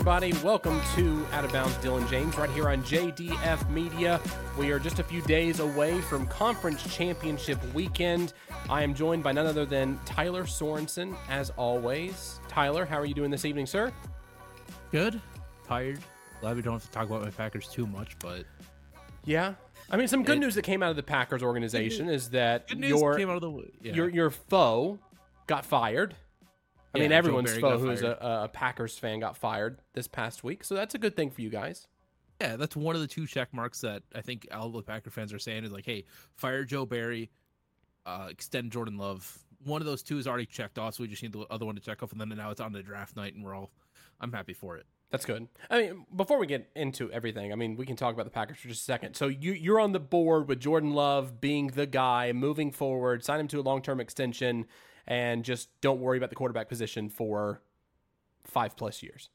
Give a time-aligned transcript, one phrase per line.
[0.00, 0.46] What's going on, everybody?
[0.46, 4.18] Welcome to Out of Bounds Dillon James right here on JDF Media.
[4.58, 8.32] We are just a few days away from Conference Championship weekend.
[8.70, 12.40] I am joined by none other than Tylor Sorensen, as always.
[12.48, 13.92] Tylor, how are you doing this evening, sir?
[14.90, 15.20] Good.
[15.68, 16.00] Tired.
[16.40, 18.46] Glad we don't have to talk about my Packers too much, but
[19.26, 19.52] Yeah.
[19.90, 22.70] I mean, some good It- news that came out of the Packers organization is that
[22.74, 23.92] your came out of the yeah.
[23.92, 24.98] your your foe
[25.46, 26.14] got fired.
[26.94, 30.42] I Yeah, mean, Joe everyone's foe who's a, a Packers fan got fired this past
[30.44, 31.86] week, so that's a good thing for you guys.
[32.40, 35.32] yeah, that's one of the two check marks that I think all the Packer fans
[35.32, 36.04] are saying is like, hey,
[36.36, 37.30] fire Joe Barry,
[38.06, 39.38] uh, extend Jordan Love.
[39.64, 41.74] One of those two is already checked off, so we just need the other one
[41.74, 43.70] to check off, and then now it's on the draft night, and we're all,
[44.20, 44.86] I'm happy for it.
[45.10, 45.48] That's good.
[45.68, 48.58] I mean, before we get into everything, I mean, we can talk about the Packers
[48.58, 49.14] for just a second.
[49.16, 53.24] So you you're on the board with Jordan Love being the guy moving forward.
[53.24, 54.66] Sign him to a long term extension,
[55.10, 57.60] and just don't worry about the quarterback position for
[58.44, 59.28] five plus years.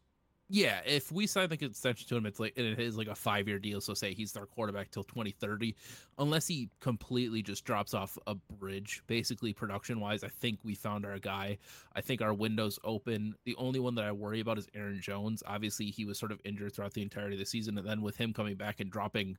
[0.48, 3.48] Yeah, if we sign the extension to him, it's like it is like a five
[3.48, 3.82] year deal.
[3.82, 5.76] So say he's our quarterback till twenty thirty,
[6.20, 10.23] unless he completely just drops off a bridge, basically production wise.
[10.23, 11.58] I think we found our guy.
[11.95, 13.34] I think our window's open.
[13.44, 15.42] The only one that I worry about is Aaron Jones.
[15.48, 18.16] Obviously, he was sort of injured throughout the entirety of the season, and then with
[18.16, 19.38] him coming back and dropping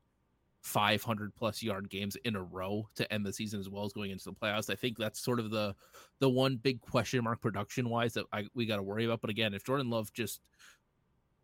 [0.67, 4.11] 500 plus yard games in a row to end the season as well as going
[4.11, 4.69] into the playoffs.
[4.69, 5.77] I think that's sort of the
[6.19, 9.21] the one big question mark production wise that I, we got to worry about.
[9.21, 10.41] But again, if Jordan Love just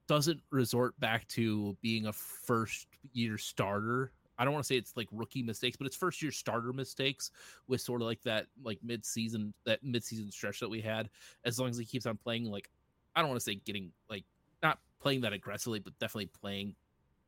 [0.09, 4.11] doesn't resort back to being a first year starter.
[4.39, 7.31] I don't want to say it's like rookie mistakes, but it's first year starter mistakes
[7.69, 11.09] with sort of like that like mid season that mid season stretch that we had.
[11.45, 12.69] As long as he keeps on playing like
[13.15, 14.25] I don't want to say getting like
[14.65, 16.75] not playing that aggressively, but definitely playing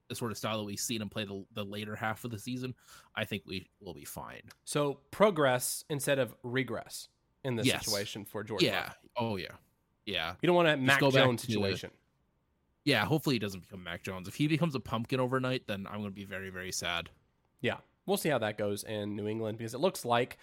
[0.08, 2.38] the sort of style that we've seen him play the, the later half of the
[2.38, 2.74] season,
[3.14, 4.42] I think we will be fine.
[4.64, 7.08] So progress instead of regress
[7.42, 7.84] in this Yes.
[7.86, 8.66] situation for Jordan.
[8.68, 8.90] Yeah.
[9.16, 9.48] Oh yeah.
[10.06, 10.34] Yeah.
[10.42, 11.90] You don't want a Mac Jones to the- situation.
[12.84, 13.04] Yeah.
[13.06, 14.28] Hopefully he doesn't become Mac Jones.
[14.28, 17.08] If he becomes a pumpkin overnight, then I'm gonna be very, very sad.
[17.62, 20.36] Yeah, we'll see how that goes in New England because it looks like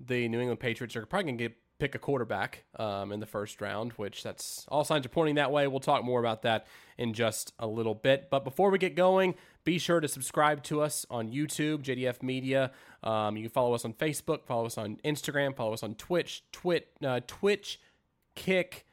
[0.00, 3.26] the New England Patriots are probably going to get pick a quarterback um, in the
[3.26, 5.66] first round, which that's all signs are pointing that way.
[5.66, 6.66] We'll talk more about that
[6.98, 8.28] in just a little bit.
[8.30, 12.70] But before we get going, be sure to subscribe to us on YouTube, JDF Media.
[13.02, 16.44] Um, you can follow us on Facebook, follow us on Instagram, follow us on Twitch,
[16.52, 17.80] Twit, uh, Twitch,
[18.34, 18.86] Kick,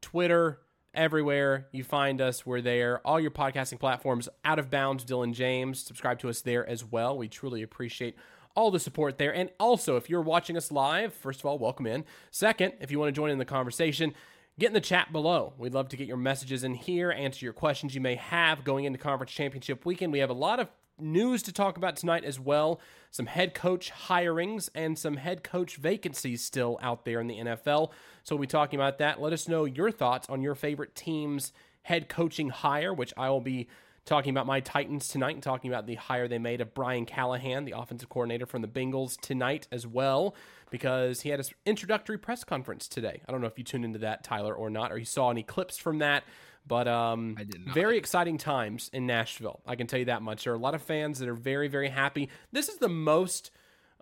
[0.00, 0.60] Twitter,
[0.94, 3.00] everywhere you find us, we're there.
[3.06, 5.80] All your podcasting platforms, out of bounds, Dillon James.
[5.80, 7.18] Subscribe to us there as well.
[7.18, 8.16] We truly appreciate
[8.54, 9.34] all the support there.
[9.34, 12.04] And also, if you're watching us live, first of all, welcome in.
[12.30, 14.14] Second, if you want to join in the conversation,
[14.58, 15.54] get in the chat below.
[15.58, 18.84] We'd love to get your messages in here, answer your questions you may have going
[18.84, 20.12] into conference championship weekend.
[20.12, 22.80] We have a lot of news to talk about tonight as well.
[23.10, 27.90] Some head coach hirings and some head coach vacancies still out there in the NFL.
[28.22, 29.20] So we'll be talking about that.
[29.20, 33.40] Let us know your thoughts on your favorite team's head coaching hire, which I will
[33.40, 33.68] be
[34.04, 37.64] talking about my Titans tonight and talking about the hire they made of Brian Callahan,
[37.64, 40.34] the offensive coordinator from the Bengals, tonight as well,
[40.70, 43.22] because he had his introductory press conference today.
[43.26, 45.42] I don't know if you tuned into that, Tylor, or not, or you saw any
[45.42, 46.24] clips from that.
[46.66, 47.74] But um, I did not.
[47.74, 49.60] very exciting times in Nashville.
[49.66, 50.44] I can tell you that much.
[50.44, 52.30] There are a lot of fans that are very, very happy.
[52.52, 53.50] This is the most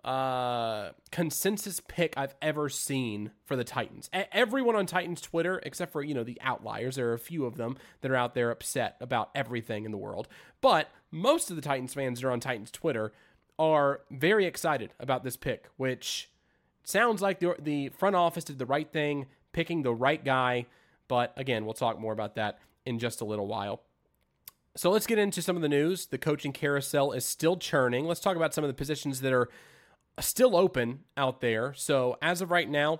[0.03, 4.09] uh, consensus pick I've ever seen for the Titans.
[4.15, 7.45] E- everyone on Titans Twitter, except for you know the outliers, there are a few
[7.45, 10.27] of them that are out there upset about everything in the world.
[10.61, 13.13] But most of the Titans fans that are on Titans Twitter
[13.57, 16.29] are very excited about this pick, which
[16.83, 20.65] sounds like the the front office did the right thing, picking the right guy.
[21.07, 23.81] But again, we'll talk more about that in just a little while.
[24.75, 26.07] So let's get into some of the news.
[26.07, 28.07] The coaching carousel is still churning.
[28.07, 29.49] Let's talk about some of the positions that are
[30.19, 31.73] still open out there.
[31.73, 32.99] So as of right now,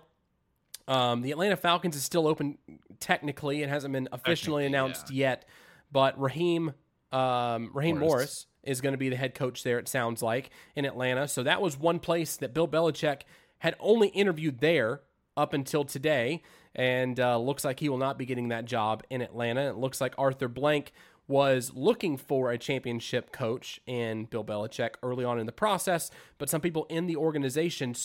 [0.88, 2.58] um, the Atlanta Falcons is still open
[3.00, 3.62] technically.
[3.62, 5.46] It hasn't been officially announced yet,
[5.92, 6.74] but Raheem
[7.14, 8.12] um, Raheem Morris.
[8.12, 8.48] Morris.
[8.64, 9.80] is going to be the head coach there.
[9.80, 11.28] It sounds like in Atlanta.
[11.28, 13.22] So that was one place that Bill Belichick
[13.60, 15.02] had only interviewed there
[15.38, 16.42] up until today,
[16.76, 19.70] and uh, looks like he will not be getting that job in Atlanta.
[19.70, 20.92] It looks like Arthur Blank
[21.34, 26.48] was looking for a championship coach in Bill Belichick early on in the process, but
[26.48, 27.96] some people in the organization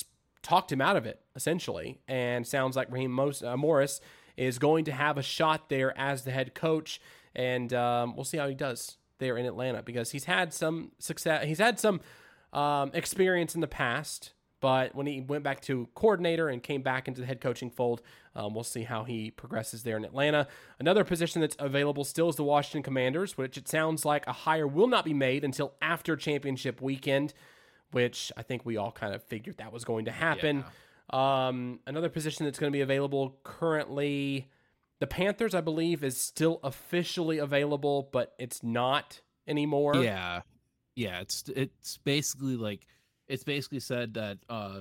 [0.42, 4.00] talked him out of it essentially, and sounds like Raheem uh, Morris
[4.38, 7.02] is going to have a shot there as the head coach,
[7.36, 11.44] and um, we'll see how he does there in Atlanta because he's had some success.
[11.44, 12.00] He's had some
[12.54, 17.06] um, experience in the past, but when he went back to coordinator and came back
[17.06, 18.02] into the head coaching fold,
[18.34, 20.48] um, we'll see how he progresses there in Atlanta.
[20.80, 24.66] Another position that's available still is the Washington Commanders, which it sounds like a hire
[24.66, 27.34] will not be made until after championship weekend,
[27.92, 30.64] which I think we all kind of figured that was going to happen.
[31.10, 34.48] Um, another position that's going to be available currently
[35.00, 39.96] The Panthers, I believe, is still officially available, but it's not anymore.
[39.96, 40.42] Yeah,
[40.96, 41.20] yeah.
[41.20, 42.86] It's it's basically like
[43.28, 44.80] it's basically said that uh,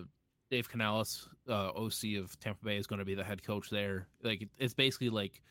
[0.49, 4.07] Dave Canales, uh, OC of Tampa Bay, is going to be the head coach there.
[4.23, 5.41] Like it's basically like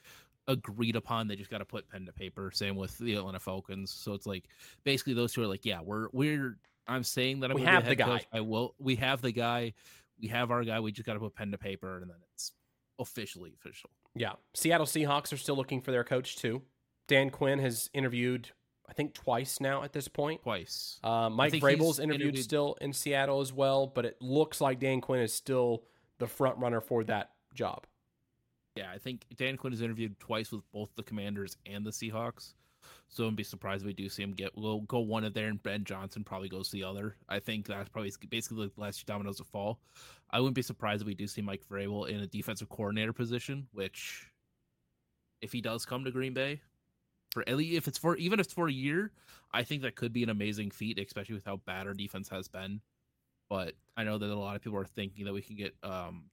[0.48, 1.28] agreed upon.
[1.28, 2.50] They just got to put pen to paper.
[2.52, 3.90] Same with the Atlanta Falcons.
[3.90, 4.44] So it's like
[4.84, 6.58] basically those two are like, yeah, we're we're.
[6.88, 8.04] I'm saying that I'm We have the head guy.
[8.04, 8.26] coach.
[8.32, 8.74] I will.
[8.78, 9.74] We have the guy.
[10.20, 10.78] We have our guy.
[10.80, 12.52] We just got to put pen to paper, and then it's
[12.98, 13.90] officially official.
[14.14, 14.32] Yeah.
[14.54, 16.62] Seattle Seahawks are still looking for their coach, too.
[17.08, 18.50] Dan Quinn has interviewed,
[18.88, 20.42] I think, twice now at this point.
[20.42, 20.98] Twice.
[21.02, 25.00] Uh, Mike Vrabel's interviewed, interviewed- still in Seattle as well, but it looks like Dan
[25.00, 25.84] Quinn is still
[26.18, 27.86] the front runner for that job.
[28.76, 32.52] Yeah, I think Dan Quinn has interviewed twice with both the Commanders and the Seahawks.
[33.08, 35.48] So I'd be surprised if we do see him get we'll go one of there
[35.48, 37.16] and Ben Johnson probably goes the other.
[37.28, 39.80] I think that's probably basically the last two dominoes to fall.
[40.30, 43.66] I wouldn't be surprised if we do see Mike Vrabel in a defensive coordinator position,
[43.72, 44.26] which
[45.40, 46.60] if he does come to Green Bay,
[47.36, 49.12] for at least if it's for even if it's for a year,
[49.52, 52.48] I think that could be an amazing feat, especially with how bad our defense has
[52.48, 52.80] been.
[53.50, 56.30] But I know that a lot of people are thinking that we can get um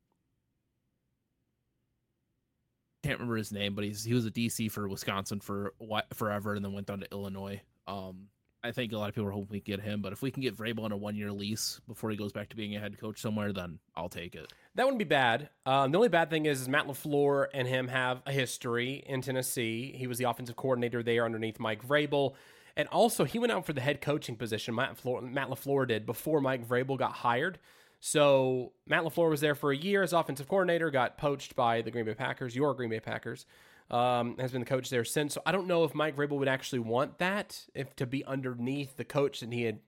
[3.03, 6.55] can't remember his name, but he's he was a DC for Wisconsin for whi- forever,
[6.55, 7.61] and then went down to Illinois.
[7.85, 8.29] Um,
[8.65, 10.41] I think a lot of people are hoping we get him, but if we can
[10.41, 12.97] get Vrabel on a one year lease before he goes back to being a head
[12.97, 14.53] coach somewhere, then I'll take it.
[14.75, 15.49] That wouldn't be bad.
[15.65, 19.21] Um, the only bad thing is, is Matt LaFleur and him have a history in
[19.21, 19.93] Tennessee.
[19.97, 22.35] He was the offensive coordinator there underneath Mike Vrabel.
[22.75, 26.05] And also, he went out for the head coaching position, Matt, LaFleur, Matt LaFleur did,
[26.05, 27.59] before Mike Vrabel got hired.
[27.99, 31.91] So Matt LaFleur was there for a year as offensive coordinator, got poached by the
[31.91, 33.45] Green Bay Packers, your Green Bay Packers.
[33.91, 35.35] Um, has been the coach there since.
[35.35, 38.97] So I don't know if Mike Vrabel would actually want that, if to be underneath
[38.97, 39.79] the coach that he had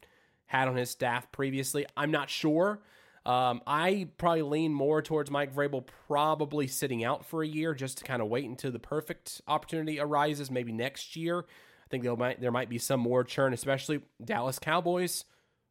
[0.47, 1.85] had on his staff previously.
[1.97, 2.81] I'm not sure.
[3.25, 7.97] Um, I probably lean more towards Mike Vrabel probably sitting out for a year just
[7.97, 11.39] to kind of wait until the perfect opportunity arises, maybe next year.
[11.39, 15.25] I think there might there might be some more churn, especially Dallas Cowboys.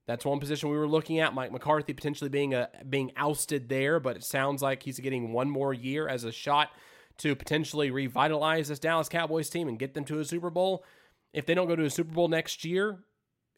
[0.06, 1.32] That's one position we were looking at.
[1.32, 5.49] Mike McCarthy potentially being a being ousted there, but it sounds like he's getting one
[5.49, 6.71] more year as a shot
[7.19, 10.84] to potentially revitalize this Dallas Cowboys team and get them to a Super Bowl.
[11.32, 13.00] If they don't go to a Super Bowl next year,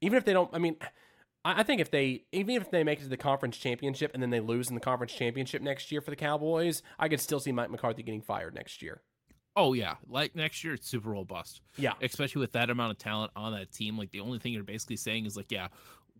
[0.01, 0.77] even if they don't, I mean,
[1.45, 4.31] I think if they even if they make it to the conference championship and then
[4.31, 7.53] they lose in the conference championship next year for the Cowboys, I could still see
[7.53, 9.03] Mike McCarthy getting fired next year.
[9.55, 11.63] Oh yeah, like next year it's Super Bowl bust.
[11.77, 11.93] Yeah.
[12.03, 13.97] especially with that amount of talent on that team.
[13.97, 15.69] Like the only thing you're basically saying is like, yeah,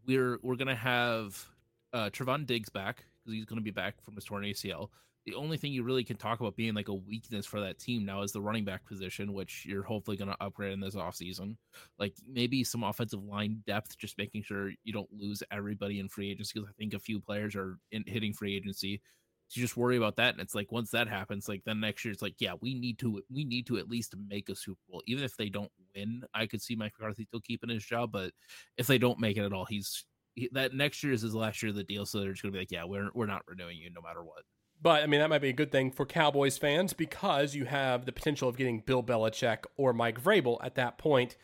[0.07, 1.45] we're we're gonna have
[1.93, 4.91] uh Trevon Diggs back because he's gonna be back from his torn ACL.
[5.27, 8.05] The only thing you really can talk about being like a weakness for that team
[8.05, 11.57] now is the running back position, which you're hopefully gonna upgrade in this offseason.
[11.99, 16.31] Like maybe some offensive line depth, just making sure you don't lose everybody in free
[16.31, 19.03] agency because I think a few players are in, hitting free agency.
[19.49, 22.05] So you just worry about that, and it's like once that happens, like then next
[22.05, 24.81] year it's like, yeah, we need to we need to at least make a Super
[24.89, 26.23] Bowl, even if they don't win.
[26.35, 28.33] I could see Mike McCarthy still keeping his job, but
[28.77, 31.63] if they don't make it at all, he's he, that next year is his last
[31.63, 33.79] year of the deal, so they're just gonna be like, yeah, we're we're not renewing
[33.79, 34.43] you no matter what.
[34.87, 38.07] But I mean, that might be a good thing for Cowboys fans because you have
[38.07, 41.35] the potential of getting Bill Belichick or Mike Vrabel at that point.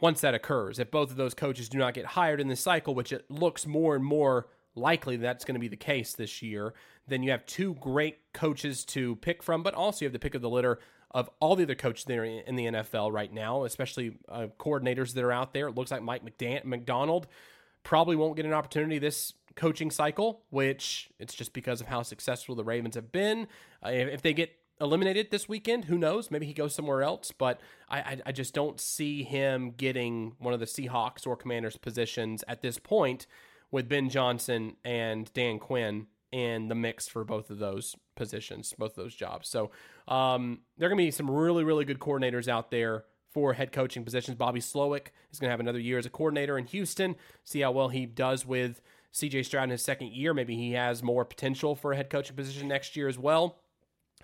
[0.00, 2.94] Once that occurs, if both of those coaches do not get hired in this cycle,
[2.94, 6.72] which it looks more and more likely that's going to be the case this year,
[7.06, 10.34] then you have two great coaches to pick from, but also you have the pick
[10.34, 10.78] of the litter
[11.10, 15.12] of all the other coaches that are in the NFL right now, especially uh, coordinators
[15.12, 15.68] that are out there.
[15.68, 17.26] It looks like Mike McDan- Macdonald
[17.82, 22.54] probably won't get an opportunity this coaching cycle, which it's just because of how successful
[22.54, 23.46] the Ravens have been.
[23.84, 26.30] Uh, if they get eliminated this weekend, who knows?
[26.30, 30.54] Maybe he goes somewhere else, but I, I, I just don't see him getting one
[30.54, 33.26] of the Seahawks or Commanders positions at this point
[33.70, 38.90] with Ben Johnson and Dan Quinn in the mix for both of those positions, both
[38.90, 39.48] of those jobs.
[39.48, 39.70] So
[40.08, 43.72] um, there are going to be some really, really good coordinators out there for head
[43.72, 44.36] coaching positions.
[44.36, 47.16] Bobby Slowik is going to have another year as a coordinator in Houston.
[47.44, 48.80] See how well he does with
[49.12, 50.32] CJ Stroud in his second year.
[50.34, 53.58] Maybe he has more potential for a head coaching position next year as well.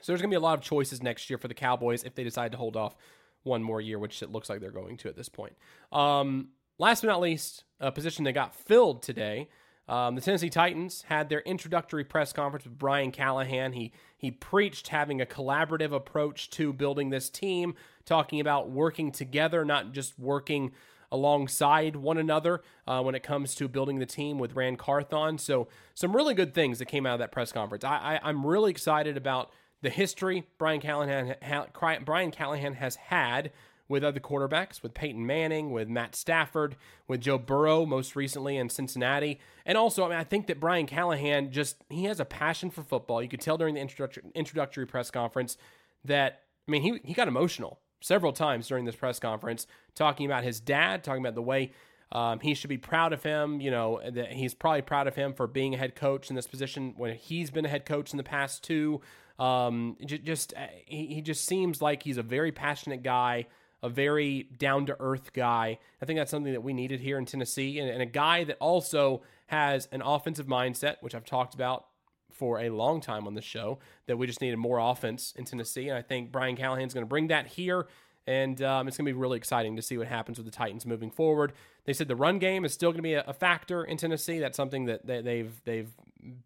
[0.01, 2.15] So there's going to be a lot of choices next year for the Cowboys if
[2.15, 2.97] they decide to hold off
[3.43, 5.55] one more year, which it looks like they're going to at this point.
[5.93, 9.49] Um, last but not least, a position that got filled today.
[9.89, 13.73] Um, the Tennessee Titans had their introductory press conference with Brian Callahan.
[13.73, 19.65] He he preached having a collaborative approach to building this team, talking about working together,
[19.65, 20.73] not just working
[21.11, 25.39] alongside one another uh, when it comes to building the team with Ran Carthon.
[25.39, 27.85] So some really good things that came out of that press conference.
[27.85, 29.51] I, I I'm really excited about
[29.83, 31.67] the history Brian Callahan ha,
[32.05, 33.53] Brian Callahan has had
[33.89, 38.69] with other quarterbacks, with Peyton Manning, with Matt Stafford, with Joe Burrow most recently in
[38.69, 39.41] Cincinnati.
[39.65, 42.83] And also, I mean, I think that Brian Callahan just he has a passion for
[42.83, 43.23] football.
[43.23, 45.57] You could tell during the introductory introductory press conference
[46.05, 49.67] that I mean, he he got emotional several times during this press conference,
[49.99, 51.73] talking about his dad, talking about the way
[52.11, 53.61] um, he should be proud of him.
[53.61, 56.47] You know that he's probably proud of him for being a head coach in this
[56.47, 59.01] position when he's been a head coach in the past two.
[59.39, 63.47] Um, just uh, he, he just seems like he's a very passionate guy,
[63.83, 65.79] a very down to earth guy.
[66.01, 68.57] I think that's something that we needed here in Tennessee, and, and a guy that
[68.59, 71.87] also has an offensive mindset, which I've talked about
[72.33, 73.81] for a long time on the show.
[74.07, 77.09] That we just needed more offense in Tennessee, and I think Brian Callahan's going to
[77.09, 77.87] bring that here
[78.29, 80.85] and um, it's going to be really exciting to see what happens with the Titans
[80.85, 81.55] moving forward.
[81.87, 84.39] They said the run game is still going to be a, a factor in Tennessee.
[84.39, 85.91] That's something that they, they've they've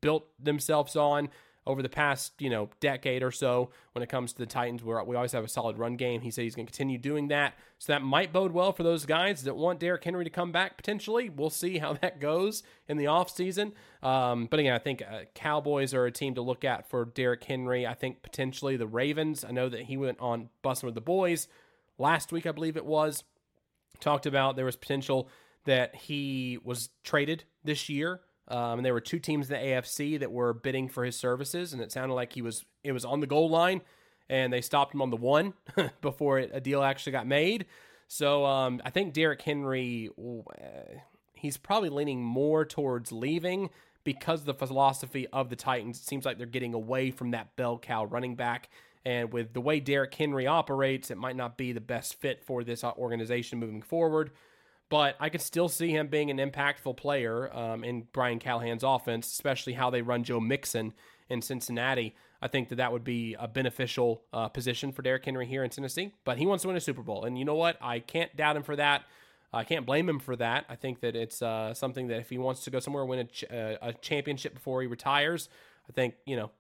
[0.01, 1.29] built themselves on
[1.65, 5.03] over the past you know decade or so when it comes to the Titans where
[5.03, 6.21] we always have a solid run game.
[6.21, 7.55] He said he's going to continue doing that.
[7.79, 10.77] So that might bode well for those guys that want Derrick Henry to come back
[10.77, 11.31] potentially.
[11.31, 13.73] We'll see how that goes in the offseason.
[14.05, 17.43] Um, but again, I think uh, Cowboys are a team to look at for Derrick
[17.43, 17.89] Henry.
[17.89, 19.45] I think potentially the Ravens.
[19.45, 21.49] I know that he went on Bussin' With The Boys
[21.99, 23.25] last week, I believe it was,
[24.01, 25.29] talked about there was potential
[25.65, 28.21] that he was traded this year.
[28.49, 31.73] Um, and there were two teams in the AFC that were bidding for his services,
[31.73, 33.83] and it sounded like he was it was on the goal line,
[34.29, 35.55] and they stopped him on the one
[36.01, 37.67] before it, a deal actually got made.
[38.09, 40.99] So um, I think Derrick Henry, uh,
[41.35, 43.71] he's probably leaning more towards leaving
[44.05, 45.99] because of the philosophy of the Titans.
[45.99, 48.69] It seems like they're getting away from that bell cow running back
[49.05, 52.63] and with the way Derrick Henry operates, it might not be the best fit for
[52.63, 54.31] this organization moving forward.
[54.89, 59.27] But I could still see him being an impactful player um, in Brian Callahan's offense,
[59.27, 60.93] especially how they run Joe Mixon
[61.31, 62.15] in Cincinnati.
[62.43, 65.71] I think that that would be a beneficial uh, position for Derrick Henry here in
[65.71, 66.13] Tennessee.
[66.25, 67.25] But he wants to win a Super Bowl.
[67.25, 67.79] And you know what?
[67.81, 69.05] I can't doubt him for that.
[69.53, 70.65] I can't blame him for that.
[70.69, 73.25] I think that it's uh, something that if he wants to go somewhere win a,
[73.25, 75.49] ch- uh, a championship before he retires,
[75.89, 76.51] I think you know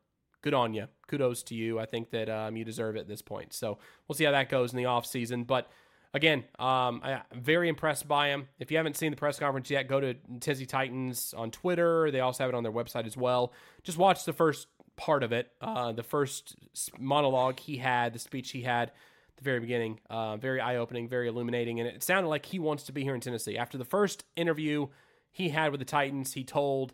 [0.42, 0.88] good on you.
[1.06, 1.78] Kudos to you.
[1.78, 3.52] I think that um, you deserve it at this point.
[3.52, 5.46] So we'll see how that goes in the offseason.
[5.46, 5.70] But
[6.12, 8.48] again, um, I'm very impressed by him.
[8.58, 12.10] If you haven't seen the press conference yet, go to Tizzy Titans on Twitter.
[12.10, 13.52] They also have it on their website as well.
[13.82, 16.56] Just watch the first part of it, uh, the first
[16.98, 20.00] monologue he had, the speech he had at the very beginning.
[20.10, 21.80] Uh, very eye opening, very illuminating.
[21.80, 23.56] And it sounded like he wants to be here in Tennessee.
[23.56, 24.88] After the first interview
[25.30, 26.92] he had with the Titans, he told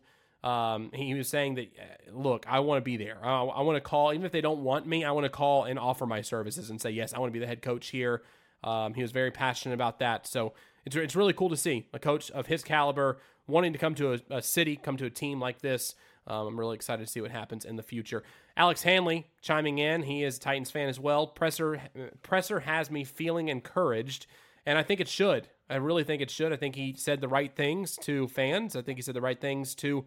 [0.49, 3.19] um, he was saying that, uh, look, I want to be there.
[3.23, 5.64] I, I want to call, even if they don't want me, I want to call
[5.64, 8.23] and offer my services and say, yes, I want to be the head coach here.
[8.64, 10.26] Um, he was very passionate about that.
[10.26, 10.55] So
[10.87, 14.14] it's, it's really cool to see a coach of his caliber wanting to come to
[14.14, 15.95] a, a city, come to a team like this.
[16.26, 18.23] Um, I'm really excited to see what happens in the future.
[18.57, 20.02] Alex Hanley chiming in.
[20.02, 21.26] He is a Titans fan as well.
[21.26, 21.81] Presser
[22.23, 24.26] Presser has me feeling encouraged,
[24.67, 25.49] and I think it should.
[25.71, 26.52] I really think it should.
[26.52, 28.76] I think he said the right things to fans.
[28.76, 30.05] I think he said the right things to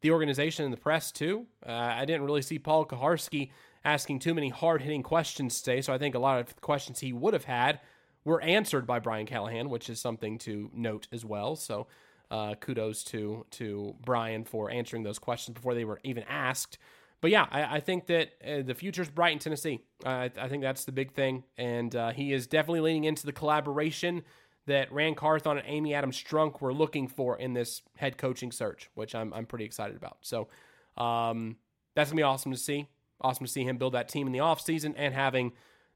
[0.00, 1.46] the organization and the press too.
[1.66, 3.50] Uh, I didn't really see Paul Kuharsky
[3.84, 7.12] asking too many hard hitting questions today, so I think a lot of questions he
[7.12, 7.80] would have had
[8.24, 11.56] were answered by Brian Callahan, which is something to note as well.
[11.56, 11.86] So
[12.30, 16.78] uh, kudos to to Brian for answering those questions before they were even asked.
[17.20, 19.80] But yeah, I, I think that uh, the future's bright in Tennessee.
[20.04, 24.22] I think that's the big thing, and uh, he is definitely leaning into the collaboration
[24.68, 28.88] that Ran Carthon and Amy Adams Strunk were looking for in this head coaching search,
[28.94, 30.18] which I'm, I'm pretty excited about.
[30.22, 30.48] So
[30.96, 31.56] um,
[31.94, 32.86] that's going to be awesome to see.
[33.20, 35.52] Awesome to see him build that team in the offseason and having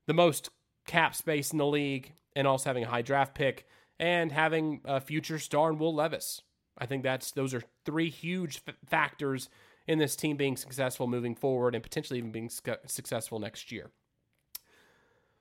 [0.06, 0.50] the most
[0.86, 3.66] cap space in the league and also having a high draft pick
[4.00, 6.42] and having a future star in Will Levis.
[6.76, 9.48] I think that's those are three huge f- factors
[9.86, 13.90] in this team being successful moving forward and potentially even being su- successful next year.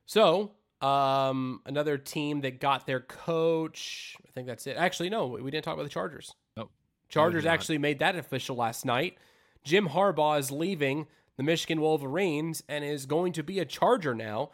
[0.06, 4.16] So um, another team that got their coach.
[4.28, 4.78] I think that's it.
[4.78, 6.34] Actually, no, we didn't talk about the Chargers.
[6.58, 6.72] Nope.
[7.10, 9.18] Chargers no, actually made that official last night.
[9.64, 11.08] Jim Harbaugh is leaving
[11.38, 14.52] the Michigan Wolverines and is going to be a Charger now,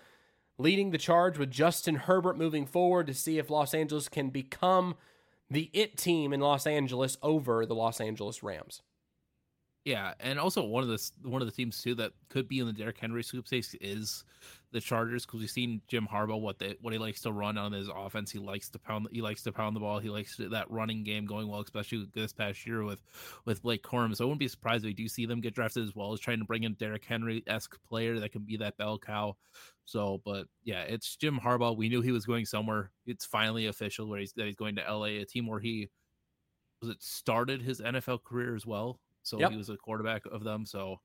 [0.58, 4.96] leading the charge with Justin Herbert moving forward to see if Los Angeles can become
[5.50, 8.82] the it team in Los Angeles over the Los Angeles Rams.
[9.86, 12.68] Yeah, and also one of the one of the teams too that could be in
[12.68, 14.26] the Derrick Henry sweepstakes is
[14.72, 17.72] the Chargers because we've seen Jim Harbaugh what they what he likes to run on
[17.72, 18.32] his offense.
[18.32, 20.00] He likes to pound he likes to pound the ball.
[20.00, 23.00] He likes to, that running game going well, especially this past year with
[23.46, 24.16] with Blake Corum.
[24.16, 26.20] So I wouldn't be surprised if we do see them get drafted as well as
[26.20, 29.38] trying to bring in Derrick Henry esque player that can be that bell cow.
[29.86, 31.78] So, but yeah, it's Jim Harbaugh.
[31.78, 32.92] We knew he was going somewhere.
[33.06, 35.90] It's finally official where he's that he's going to LA, a team where he
[36.82, 39.52] was it started his NFL career as well so yep.
[39.52, 40.66] he was a quarterback of them.
[40.66, 41.02] So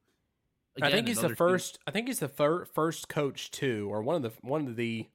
[0.77, 1.75] again, I think he's the first.
[1.75, 1.83] Team.
[1.87, 5.09] I think he's the fir- first coach too, or one of the one of the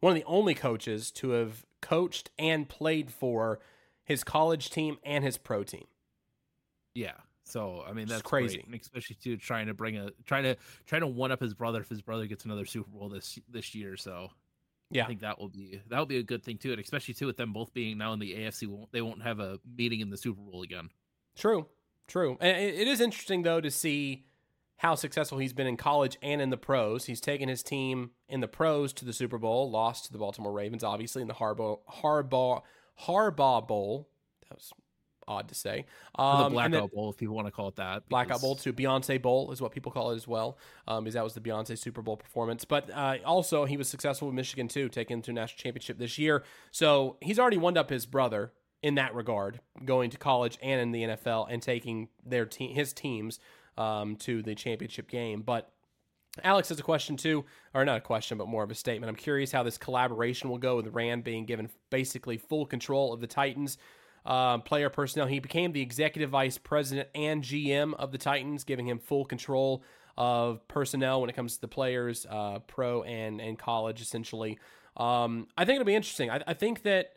[0.00, 3.60] one of the only coaches to have coached and played for
[4.04, 5.86] his college team and his pro team.
[6.94, 7.12] Yeah.
[7.44, 10.56] So I mean that's crazy, especially too trying to bring a trying to
[10.86, 13.74] trying to one up his brother if his brother gets another Super Bowl this this
[13.74, 13.96] year.
[13.96, 14.30] So
[14.90, 17.14] yeah, I think that will be that will be a good thing too, and especially
[17.14, 20.00] too with them both being now in the AFC, won't, they won't have a meeting
[20.00, 20.90] in the Super Bowl again.
[21.36, 21.66] True,
[22.06, 22.36] true.
[22.40, 24.26] And it is interesting though to see
[24.80, 27.04] how successful he's been in college and in the pros.
[27.04, 30.52] He's taken his team in the pros to the Super Bowl, lost to the Baltimore
[30.52, 32.62] Ravens, obviously in the Harbaugh Harbaugh
[33.02, 34.08] Harbaugh Bowl.
[34.48, 34.72] That was
[35.28, 35.84] odd to say.
[36.14, 38.08] Um, the Blackout Bowl, if people want to call it that.
[38.08, 38.72] Blackout Bowl too.
[38.72, 40.56] Beyonce Bowl is what people call it as well,
[40.88, 42.64] um, because that was the Beyonce Super Bowl performance.
[42.64, 46.42] But uh, also, he was successful with Michigan too, taking to national championship this year.
[46.70, 50.92] So he's already won up his brother in that regard, going to college and in
[50.92, 53.38] the NFL and taking their team, his teams
[53.78, 55.42] um, to the championship game.
[55.42, 55.70] But
[56.44, 59.08] Alex has a question too, or not a question, but more of a statement.
[59.08, 63.20] I'm curious how this collaboration will go with Ran being given basically full control of
[63.20, 63.78] the Titans.
[64.26, 65.26] Uh, player personnel.
[65.26, 69.82] He became the executive vice president and GM of the Titans, giving him full control
[70.18, 74.58] of personnel when it comes to the players, uh, pro and and college, essentially.
[74.98, 76.30] Um, I think it'll be interesting.
[76.30, 77.12] I, I think that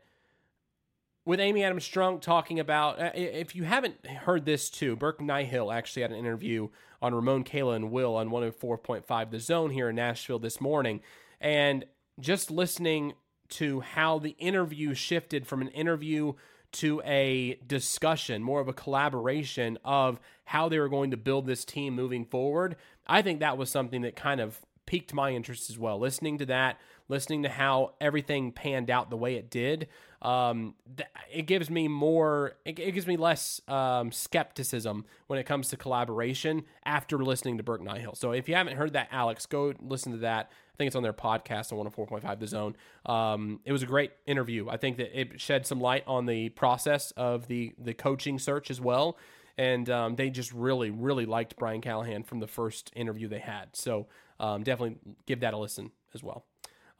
[1.26, 5.74] with Amy Adams Strunk talking about, uh, if you haven't heard this too, Burke Nihill
[5.74, 6.70] actually had an interview
[7.02, 11.02] on Ramon Kayla and Will on 104.5 The Zone here in Nashville this morning.
[11.40, 11.86] And
[12.20, 13.14] just listening
[13.50, 16.34] to how the interview shifted from an interview
[16.74, 21.64] to a discussion, more of a collaboration of how they were going to build this
[21.64, 22.76] team moving forward,
[23.08, 26.00] I think that was something that kind of piqued my interest as well.
[26.00, 29.88] Listening to that, listening to how everything panned out the way it did,
[30.22, 35.46] um, th- it gives me more, it, it gives me less um, skepticism when it
[35.46, 38.16] comes to collaboration after listening to Burke Nihill.
[38.16, 40.50] So if you haven't heard that, Alex, go listen to that.
[40.74, 42.76] I think it's on their podcast on 104.5 The Zone.
[43.06, 44.70] Um, it was a great interview.
[44.70, 48.72] I think that it shed some light on the process of the the coaching search
[48.72, 49.18] as well.
[49.56, 53.76] And um, they just really, really liked Brian Callahan from the first interview they had.
[53.76, 54.08] So
[54.40, 56.46] um, definitely give that a listen as well.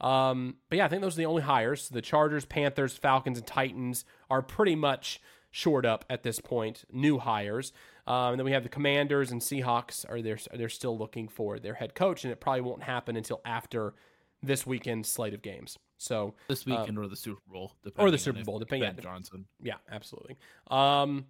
[0.00, 1.88] Um, but yeah, I think those are the only hires.
[1.88, 6.84] The Chargers, Panthers, Falcons, and Titans are pretty much shored up at this point.
[6.92, 7.72] New hires.
[8.06, 10.38] Um, and then we have the Commanders and Seahawks are there.
[10.52, 13.94] They're still looking for their head coach, and it probably won't happen until after
[14.42, 15.78] this weekend's slate of games.
[15.96, 18.92] So this uh, weekend or the Super Bowl, or the Super Bowl, depending.
[18.94, 19.46] Ben Johnson.
[19.62, 20.36] Yeah, absolutely.
[20.70, 21.26] Um,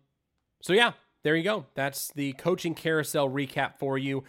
[0.62, 1.66] so yeah, there you go.
[1.74, 4.24] That's the coaching carousel recap for you.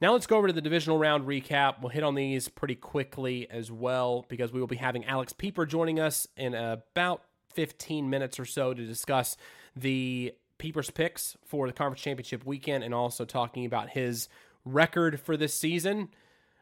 [0.00, 1.80] Now let's go over to the divisional round recap.
[1.80, 5.66] We'll hit on these pretty quickly as well because we will be having Alex Pieper
[5.66, 7.22] joining us in about
[7.54, 9.36] 15 minutes or so to discuss
[9.74, 14.28] the Pieper's picks for the conference championship weekend and also talking about his
[14.64, 16.08] record for this season.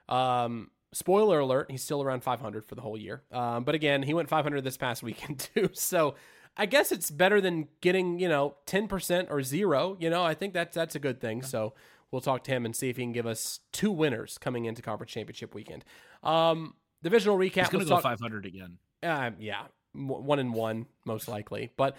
[0.09, 3.22] Um, spoiler alert, he's still around 500 for the whole year.
[3.31, 5.70] Um, but again, he went 500 this past weekend too.
[5.75, 6.14] So
[6.57, 9.96] I guess it's better than getting, you know, 10% or zero.
[10.01, 11.42] You know, I think that's, that's a good thing.
[11.42, 11.75] So
[12.16, 14.81] we'll talk to him and see if he can give us two winners coming into
[14.81, 15.85] conference championship weekend.
[16.22, 17.64] Um, divisional recap.
[17.64, 18.79] He's going to go talk, 500 again.
[19.02, 21.72] Uh, yeah, one and one most likely.
[21.76, 21.94] But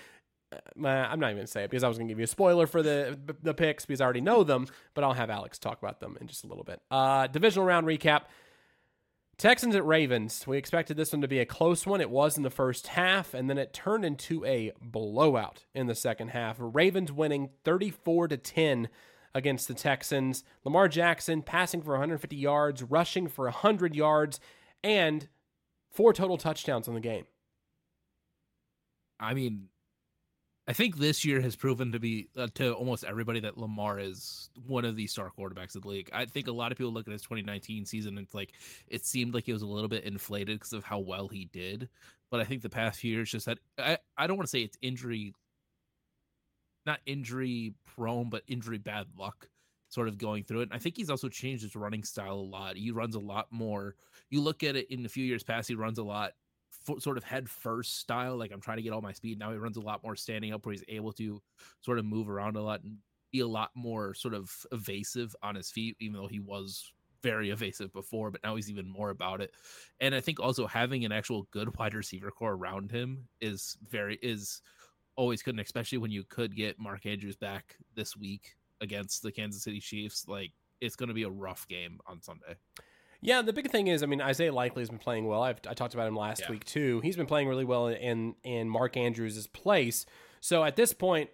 [0.51, 2.65] uh, I'm not even gonna say it because I was gonna give you a spoiler
[2.65, 4.65] for the the picks because I already know them.
[4.95, 6.81] But I'll have Alex talk about them in just a little bit.
[6.89, 8.23] Uh, divisional round recap.
[9.37, 10.47] Texans at Ravens.
[10.47, 12.01] We expected this one to be a close one.
[12.01, 15.93] It was in the first half, and then it turned into a blowout in the
[15.93, 16.55] second half.
[16.57, 18.89] Ravens winning 34 to 10
[19.37, 20.43] against the Texans.
[20.65, 24.39] Lamar Jackson passing for 150 yards, rushing for 100 yards,
[24.83, 25.27] and
[25.91, 27.25] four total touchdowns on the game.
[29.19, 29.69] I mean,
[30.67, 34.49] I think this year has proven to be uh, to almost everybody that Lamar is
[34.65, 36.09] one of the star quarterbacks of the league.
[36.11, 38.53] I think a lot of people look at his 2019 season and it's like
[38.87, 41.89] it seemed like it was a little bit inflated because of how well he did.
[42.31, 44.59] But I think the past few years just that I, I don't want to say
[44.59, 45.33] it's injury
[46.87, 49.49] not injury prone, but injury bad luck
[49.89, 50.69] sort of going through it.
[50.69, 52.75] And I think he's also changed his running style a lot.
[52.75, 53.95] He runs a lot more.
[54.29, 56.33] You look at it in a few years past, he runs a lot
[56.99, 58.37] sort of head first style.
[58.37, 59.39] Like I'm trying to get all my speed.
[59.39, 61.41] Now he runs a lot more standing up where he's able to
[61.81, 62.97] sort of move around a lot and
[63.31, 66.91] be a lot more sort of evasive on his feet, even though he was
[67.23, 69.51] very evasive before, but now he's even more about it.
[69.99, 74.17] And I think also having an actual good wide receiver core around him is very
[74.21, 74.61] is
[75.17, 79.63] always couldn't, especially when you could get Mark Andrews back this week against the Kansas
[79.63, 80.25] City Chiefs.
[80.27, 82.55] Like it's going to be a rough game on Sunday.
[83.19, 85.41] Yeah, the big thing is, I mean, Isaiah Likely has been playing well.
[85.41, 86.51] I've, i talked about him last yeah.
[86.51, 87.01] week too.
[87.01, 90.05] He's been playing really well in in Mark Andrews' place.
[90.39, 91.31] So at this point,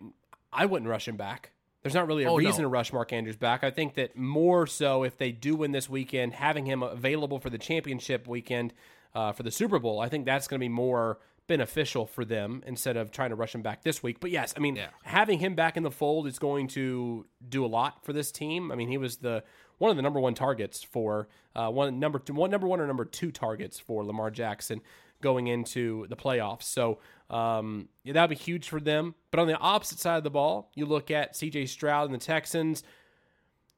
[0.51, 1.51] I wouldn't rush him back.
[1.81, 2.69] There's not really a oh, reason no.
[2.69, 3.65] to rush Mark Andrews back.
[3.65, 7.49] I think that more so if they do win this weekend, having him available for
[7.49, 8.73] the championship weekend
[9.13, 12.63] uh, for the Super Bowl, I think that's going to be more beneficial for them
[12.65, 14.19] instead of trying to rush him back this week.
[14.19, 14.87] But yes, I mean, Yeah.
[15.03, 18.71] having him back in the fold is going to do a lot for this team.
[18.71, 19.43] I mean, he was the
[19.77, 22.87] one of the number one targets for uh, one number two, one number one or
[22.87, 24.79] number two targets for Lamar Jackson
[25.21, 26.63] going into the playoffs.
[26.63, 29.15] So um, yeah, that'd be huge for them.
[29.31, 31.65] But on the opposite side of the ball, you look at C.J.
[31.65, 32.83] Stroud and the Texans.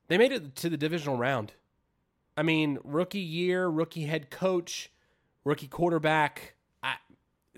[0.07, 1.53] They made it to the divisional round.
[2.37, 4.91] I mean, rookie year, rookie head coach,
[5.43, 6.53] rookie quarterback.
[6.83, 6.95] I,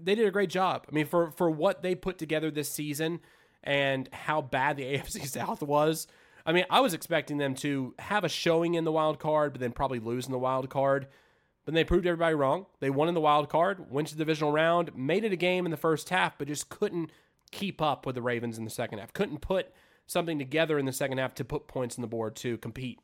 [0.01, 0.85] they did a great job.
[0.89, 3.19] I mean, for for what they put together this season
[3.63, 6.07] and how bad the AFC South was.
[6.45, 9.59] I mean, I was expecting them to have a showing in the wild card, but
[9.59, 11.07] then probably lose in the wild card.
[11.65, 12.67] But they proved everybody wrong.
[12.79, 15.65] They won in the wild card, went to the divisional round, made it a game
[15.65, 17.11] in the first half, but just couldn't
[17.51, 19.11] keep up with the Ravens in the second half.
[19.11, 19.73] Couldn't put
[20.05, 22.99] something together in the second half to put points on the board to compete.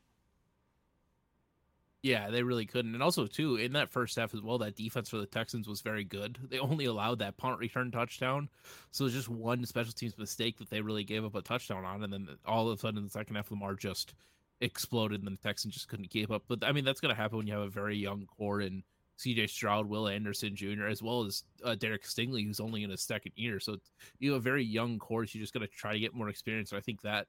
[2.04, 2.92] Yeah, they really couldn't.
[2.92, 5.80] And also, too, in that first half as well, that defense for the Texans was
[5.80, 6.38] very good.
[6.50, 8.50] They only allowed that punt return touchdown.
[8.90, 11.86] So it was just one special teams mistake that they really gave up a touchdown
[11.86, 12.04] on.
[12.04, 14.12] And then all of a sudden, in the second half, Lamar just
[14.60, 16.44] exploded and the Texans just couldn't keep up.
[16.46, 18.82] But I mean, that's going to happen when you have a very young core and
[19.18, 23.00] CJ Stroud, Will Anderson Jr., as well as uh, Derek Stingley, who's only in his
[23.00, 23.58] second year.
[23.60, 23.78] So
[24.18, 25.24] you have a very young core.
[25.24, 26.68] So you're just going to try to get more experience.
[26.68, 27.28] So I think that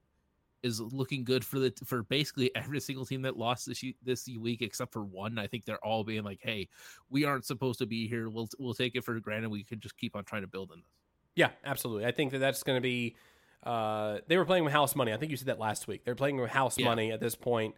[0.65, 4.61] is looking good for the for basically every single team that lost this this week
[4.61, 5.37] except for one.
[5.37, 6.67] I think they're all being like, "Hey,
[7.09, 8.29] we aren't supposed to be here.
[8.29, 9.49] We'll we'll take it for granted.
[9.49, 10.87] We can just keep on trying to build in this."
[11.35, 12.05] Yeah, absolutely.
[12.05, 13.15] I think that that's going to be.
[13.63, 15.11] Uh, they were playing with house money.
[15.13, 16.03] I think you said that last week.
[16.05, 16.85] They're playing with house Yeah.
[16.85, 17.75] money at this point,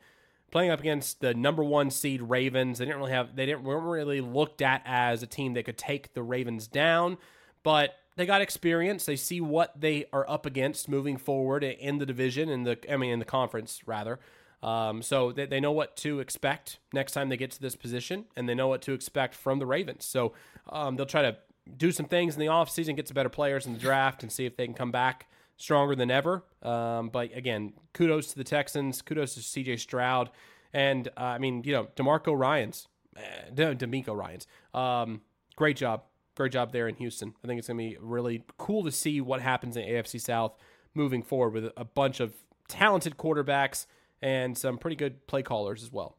[0.52, 2.78] playing up against the number one seed Ravens.
[2.80, 3.36] They didn't really have.
[3.36, 7.17] They didn't weren't really looked at as a team that could take the Ravens down,
[7.63, 9.06] but they got experience.
[9.06, 12.77] They see what they are up against moving forward in the division in the.
[12.91, 14.19] I mean, in the conference rather.
[14.63, 18.25] Um, so they, they know what to expect next time they get to this position,
[18.36, 20.03] and they know what to expect from the Ravens.
[20.03, 20.34] So
[20.69, 21.38] um, they'll try to
[21.77, 24.45] do some things in the offseason, get some better players in the draft, and see
[24.45, 25.27] if they can come back
[25.58, 26.43] stronger than ever.
[26.63, 30.32] Um, but again, kudos to the Texans, kudos to CJ Stroud,
[30.73, 33.21] and uh, I mean, you know, Demarco Ryan's, uh,
[33.53, 34.47] DeMeco Ryans.
[34.73, 35.21] Um,
[35.56, 36.03] great job,
[36.38, 37.34] great job there in Houston.
[37.43, 40.56] I think it's gonna be really cool to see what happens in AFC South
[40.93, 42.34] moving forward with a bunch of
[42.67, 43.86] talented quarterbacks
[44.21, 46.17] and some pretty good play callers as well.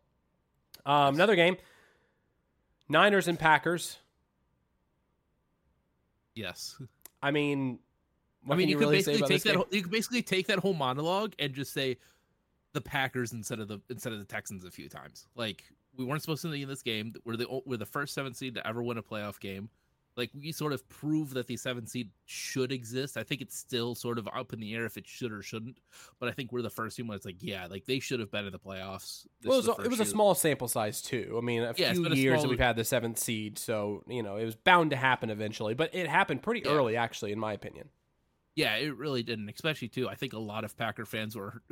[0.86, 1.56] Um, another game,
[2.88, 3.98] Niners and Packers.
[6.34, 6.80] Yes.
[7.20, 7.80] I mean,
[8.48, 9.56] I mean, you, you, could really basically take that.
[9.56, 11.98] whole- You could basically take that whole monologue and just say
[12.72, 15.26] the Packers instead of the instead of the Texans a few times.
[15.34, 15.64] Like
[15.96, 17.12] we weren't supposed to be in this game.
[17.24, 19.68] We're the we're the first seven seed to ever win a playoff game.
[20.18, 23.16] Like we sort of prove that the seven seed should exist.
[23.16, 25.78] I think it's still sort of up in the air if it should or shouldn't.
[26.18, 28.30] But I think we're the first team where it's like, yeah, like they should have
[28.30, 29.26] been in the playoffs.
[29.44, 31.36] Well, it was, a, it was a small sample size too.
[31.40, 34.22] I mean, a Yeah, few a years that we've had the seventh seed, so you
[34.22, 35.74] know it was bound to happen eventually.
[35.74, 36.72] But it happened pretty Yeah.
[36.72, 37.88] early, actually, in my opinion.
[38.56, 39.48] Yeah, it really didn't.
[39.48, 41.62] Especially too, I think a lot of Packer fans were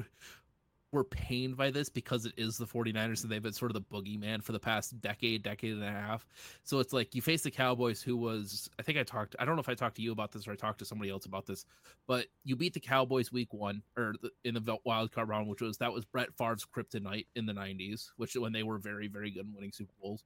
[0.93, 3.81] were pained by this because it is the 49ers and they've been sort of the
[3.81, 6.27] boogeyman for the past decade, decade and a half.
[6.63, 9.57] So it's like you face the Cowboys who was I think I talked I don't
[9.57, 11.47] know if I talked to you about this or I talked to somebody else about
[11.47, 11.67] this,
[12.07, 15.61] but you beat the Cowboys week 1 or the, in the wild card round which
[15.61, 19.31] was that was Brett Favre's kryptonite in the 90s, which when they were very very
[19.31, 20.25] good in winning Super Bowls.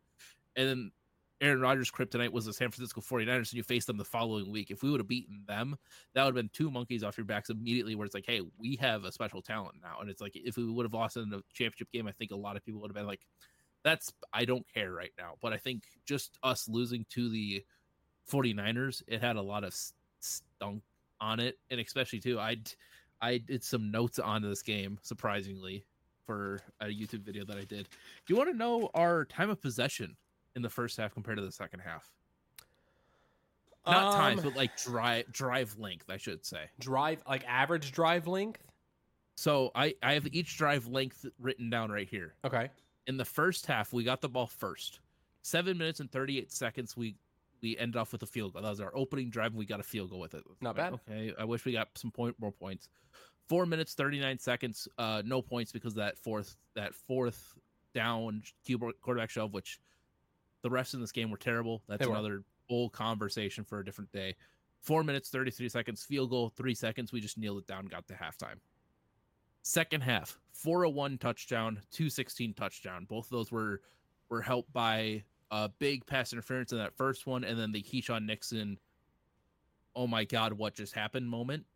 [0.56, 0.92] And then
[1.40, 4.70] Aaron Rodgers' kryptonite was the San Francisco 49ers, and you faced them the following week.
[4.70, 5.76] If we would have beaten them,
[6.14, 8.76] that would have been two monkeys off your backs immediately, where it's like, hey, we
[8.76, 10.00] have a special talent now.
[10.00, 12.36] And it's like, if we would have lost in the championship game, I think a
[12.36, 13.26] lot of people would have been like,
[13.82, 15.34] that's, I don't care right now.
[15.40, 17.64] But I think just us losing to the
[18.30, 19.74] 49ers, it had a lot of
[20.20, 20.82] stunk
[21.20, 21.58] on it.
[21.70, 22.58] And especially, too, I
[23.22, 25.84] I did some notes on this game, surprisingly,
[26.24, 27.88] for a YouTube video that I did.
[28.26, 30.16] Do you want to know our time of possession
[30.56, 32.10] in the first half compared to the second half?
[33.86, 36.64] Not time, Um, but like drive drive length, I should say.
[36.78, 38.62] drive like average drive length.
[39.36, 42.34] So I I have each drive length written down right here.
[42.44, 42.68] Okay,
[43.06, 45.00] In the first half, we got the ball first.
[45.42, 46.94] Seven minutes and thirty eight seconds.
[46.96, 47.16] We
[47.62, 48.62] we ended off with a field goal.
[48.62, 50.44] That was our opening drive, and we got a field goal with it.
[50.60, 50.92] Not bad.
[51.08, 52.90] Okay, I wish we got some point more points.
[53.48, 54.88] Four minutes thirty nine seconds.
[54.98, 57.54] Uh, no points because that fourth that fourth
[57.94, 58.42] down
[59.00, 59.80] quarterback shove, which
[60.62, 61.82] the refs in this game were terrible.
[61.88, 62.12] That's were.
[62.12, 64.36] another whole conversation for a different day.
[64.80, 67.12] Four minutes, 33 seconds, field goal, three seconds.
[67.12, 68.56] We just kneeled it down, got to halftime.
[69.62, 73.04] Second half, 401 touchdown, 216 touchdown.
[73.08, 73.82] Both of those were
[74.30, 78.24] were helped by a big pass interference in that first one, and then the Keisean
[78.24, 78.78] Nixon,
[79.94, 81.66] oh my God, what just happened moment.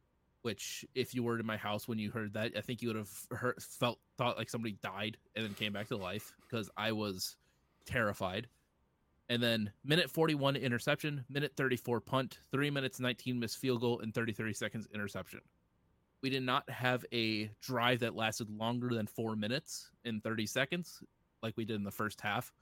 [0.43, 2.97] Which, if you were in my house when you heard that, I think you would
[2.97, 6.93] have heard, felt thought like somebody died and then came back to life because I
[6.93, 7.37] was
[7.87, 8.47] terrified.
[9.29, 14.13] And then minute 41 interception, minute 34 punt, 3 minutes 19 missed field goal, and
[14.13, 15.41] 30 30 seconds interception.
[16.23, 21.03] We did not have a drive that lasted longer than four minutes in 30 seconds,
[21.43, 22.53] like we did in the first half,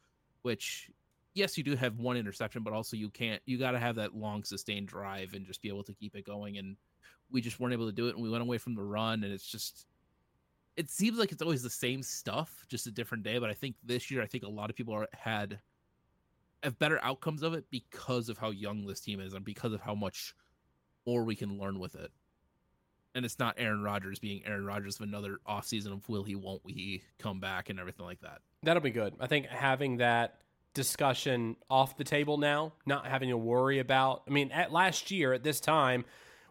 [0.42, 0.90] which,
[1.34, 4.16] yes, you do have one interception, but also you can't, you got to have that
[4.16, 6.58] long sustained drive and just be able to keep it going.
[6.58, 6.76] And
[7.30, 8.14] we just weren't able to do it.
[8.14, 9.22] And we went away from the run.
[9.24, 9.86] And it's just,
[10.76, 13.38] it seems like it's always the same stuff, just a different day.
[13.38, 15.60] But I think this year, I think a lot of people are, had
[16.62, 19.80] have better outcomes of it because of how young this team is and because of
[19.80, 20.34] how much
[21.06, 22.10] more we can learn with it.
[23.14, 26.62] And it's not Aaron Rodgers being Aaron Rodgers of another offseason of will he, won't
[26.66, 28.40] he come back and everything like that.
[28.62, 29.14] That'll be good.
[29.20, 30.38] I think having that
[30.72, 34.22] discussion off the table now, not having to worry about.
[34.26, 36.04] I mean, at last year at this time,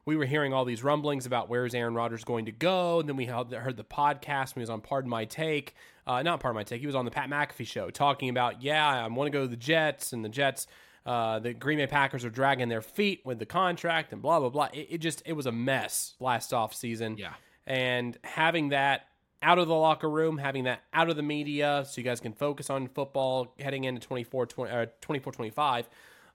[0.05, 2.99] we were hearing all these rumblings about where's Aaron Rodgers going to go.
[2.99, 5.75] And then we heard the podcast when he was on Pardon My Take.
[6.05, 6.81] Uh, not of My Take.
[6.81, 9.47] He was on the Pat McAfee show talking about, yeah, I want to go to
[9.47, 10.67] the Jets, and the Jets,
[11.05, 14.49] uh, the Green Bay Packers are dragging their feet with the contract and blah, blah,
[14.49, 14.69] blah.
[14.73, 17.17] It, it just, it was a mess last off season.
[17.17, 17.33] Yeah.
[17.67, 19.05] And having that
[19.43, 22.33] out of the locker room, having that out of the media so you guys can
[22.33, 25.89] focus on football heading into 24 20, uh, 24 25.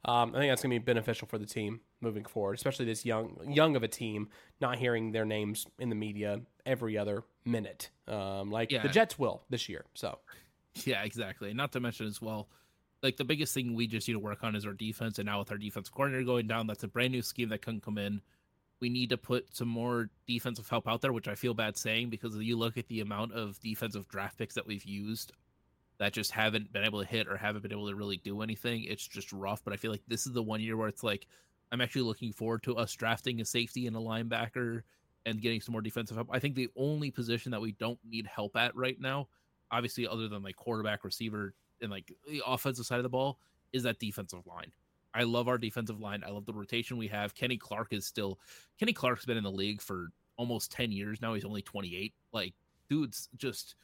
[0.05, 3.05] Um, I think that's going to be beneficial for the team moving forward, especially this
[3.05, 4.29] young young of a team,
[4.61, 8.83] not hearing their names in the media every other minute, um, like Yeah.
[8.83, 9.85] the Jets will this year.
[9.95, 10.19] So
[10.85, 11.55] Yeah, exactly.
[11.55, 12.51] Not to mention as well,
[13.03, 15.19] like the biggest thing we just need to work on is our defense.
[15.19, 17.81] And now with our defense coordinator going down, that's a brand new scheme that can
[17.81, 18.21] come in.
[18.81, 22.11] We need to put some more defensive help out there, which I feel bad saying
[22.11, 25.33] because you look at the amount of defensive draft picks that we've used
[25.99, 28.85] that just haven't been able to hit or haven't been able to really do anything.
[28.85, 29.65] It's just rough.
[29.65, 31.27] But I feel like this is the one year where it's like
[31.73, 34.83] I'm actually looking forward to us drafting a safety and a linebacker
[35.27, 36.29] and getting some more defensive help.
[36.33, 39.29] I think the only position that we don't need help at right now,
[39.71, 43.39] obviously other than like quarterback, receiver, and like the offensive side of the ball,
[43.73, 44.73] is that defensive line.
[45.13, 46.23] I love our defensive line.
[46.25, 47.35] I love the rotation we have.
[47.35, 48.39] Kenny Clark is still
[48.79, 51.35] Kenny Clark's been in the league for almost 10 years now.
[51.35, 52.15] He's only 28.
[52.33, 52.55] Like
[52.89, 53.75] dude's just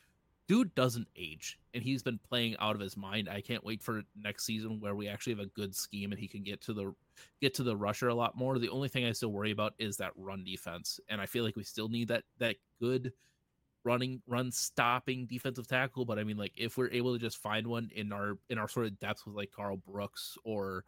[0.49, 3.29] dude doesn't age and he's been playing out of his mind.
[3.29, 6.29] I can't wait for next season where we actually have a good scheme and he
[6.29, 6.95] can get to the
[7.41, 8.59] get to the rusher a lot more.
[8.59, 11.01] The only thing I still worry about is that run defense.
[11.09, 13.13] And I feel like we still need that that good
[13.85, 17.67] running run stopping defensive tackle, but I mean like if we're able to just find
[17.67, 20.85] one in our in our sort of depth with like Karl Brooks or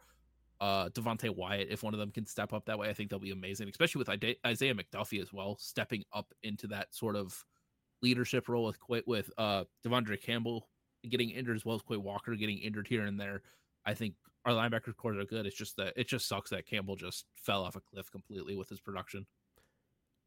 [0.61, 3.19] uh Devonte Wyatt, if one of them can step up that way, I think they'll
[3.19, 4.09] be amazing, especially with
[4.45, 7.43] Isaiah McDuffie as well, stepping up into that sort of
[8.01, 10.67] leadership role with Quay, with uh De'Vondre Campbell
[11.09, 13.41] getting injured as well as Quay Walker getting injured here and there.
[13.85, 15.45] I think our linebackers core are good.
[15.45, 18.69] It's just that it just sucks that Campbell just fell off a cliff completely with
[18.69, 19.25] his production.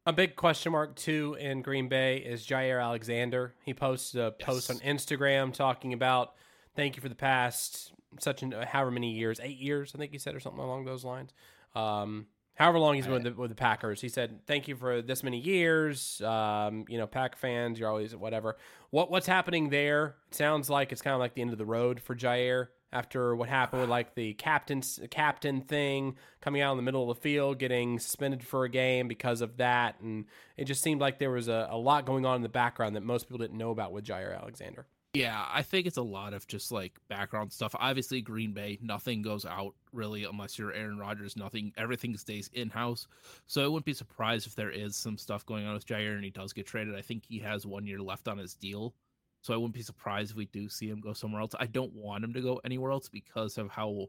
[0.06, 3.54] a big question mark too in Green Bay is Jaire Alexander.
[3.64, 6.34] He posted a post on Instagram talking about
[6.74, 10.18] thank you for the past such an however many years, eight years, I think he
[10.18, 11.32] said, or something along those lines.
[11.74, 12.26] Um,
[12.58, 15.22] however long he's been with the, with the Packers, he said thank you for this
[15.22, 16.20] many years.
[16.20, 18.56] Um, you know, Pack fans, you're always whatever.
[18.90, 20.16] What what's happening there?
[20.28, 23.36] It sounds like it's kind of like the end of the road for Jaire after
[23.36, 27.20] what happened with like the captain's captain thing coming out in the middle of the
[27.22, 30.24] field, getting suspended for a game because of that, and
[30.56, 33.02] it just seemed like there was a, a lot going on in the background that
[33.02, 34.86] most people didn't know about with Jaire Alexander.
[35.14, 37.74] Yeah, I think it's a lot of just like background stuff.
[37.78, 41.34] Obviously, Green Bay, nothing goes out really unless you're Aaron Rodgers.
[41.34, 43.08] Nothing, everything stays in house.
[43.46, 46.24] So I wouldn't be surprised if there is some stuff going on with Jaire and
[46.24, 46.94] he does get traded.
[46.94, 48.94] I think he has one year left on his deal.
[49.40, 51.54] So I wouldn't be surprised if we do see him go somewhere else.
[51.58, 54.08] I don't want him to go anywhere else because of how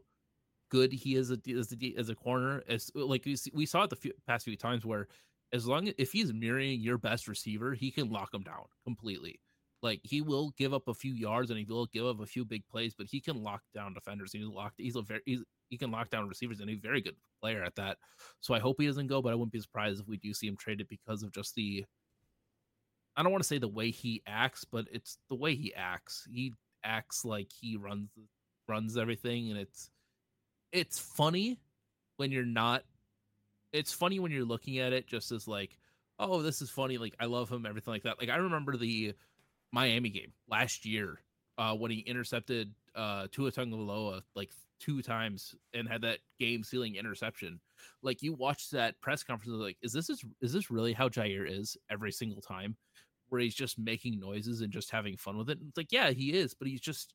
[0.70, 2.62] good he is a, as a, as a corner.
[2.68, 5.08] As like we, see, we saw it the few, past few times where
[5.52, 9.40] as long as if he's mirroring your best receiver, he can lock him down completely.
[9.82, 12.44] Like he will give up a few yards and he will give up a few
[12.44, 14.32] big plays, but he can lock down defenders.
[14.32, 14.74] He's locked.
[14.78, 17.62] He's a very he's, he can lock down receivers and he's a very good player
[17.62, 17.96] at that.
[18.40, 20.48] So I hope he doesn't go, but I wouldn't be surprised if we do see
[20.48, 21.84] him traded because of just the.
[23.16, 26.26] I don't want to say the way he acts, but it's the way he acts.
[26.30, 28.10] He acts like he runs
[28.68, 29.90] runs everything, and it's
[30.72, 31.58] it's funny
[32.18, 32.84] when you're not.
[33.72, 35.78] It's funny when you're looking at it just as like,
[36.18, 36.98] oh, this is funny.
[36.98, 38.18] Like I love him, everything like that.
[38.20, 39.14] Like I remember the
[39.72, 41.20] Miami game last year
[41.58, 46.96] uh, when he intercepted uh, Tua Tagovailoa like two times and had that game sealing
[46.96, 47.60] interception.
[48.02, 51.48] Like you watch that press conference, like, is this is is this really how Jaire
[51.48, 52.76] is every single time?
[53.28, 55.58] Where he's just making noises and just having fun with it.
[55.58, 57.14] And it's like, yeah, he is, but he's just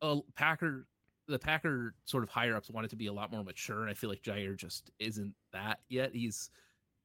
[0.00, 0.86] a Packer.
[1.28, 3.94] The Packer sort of higher ups wanted to be a lot more mature, and I
[3.94, 6.10] feel like Jaire just isn't that yet.
[6.12, 6.50] He's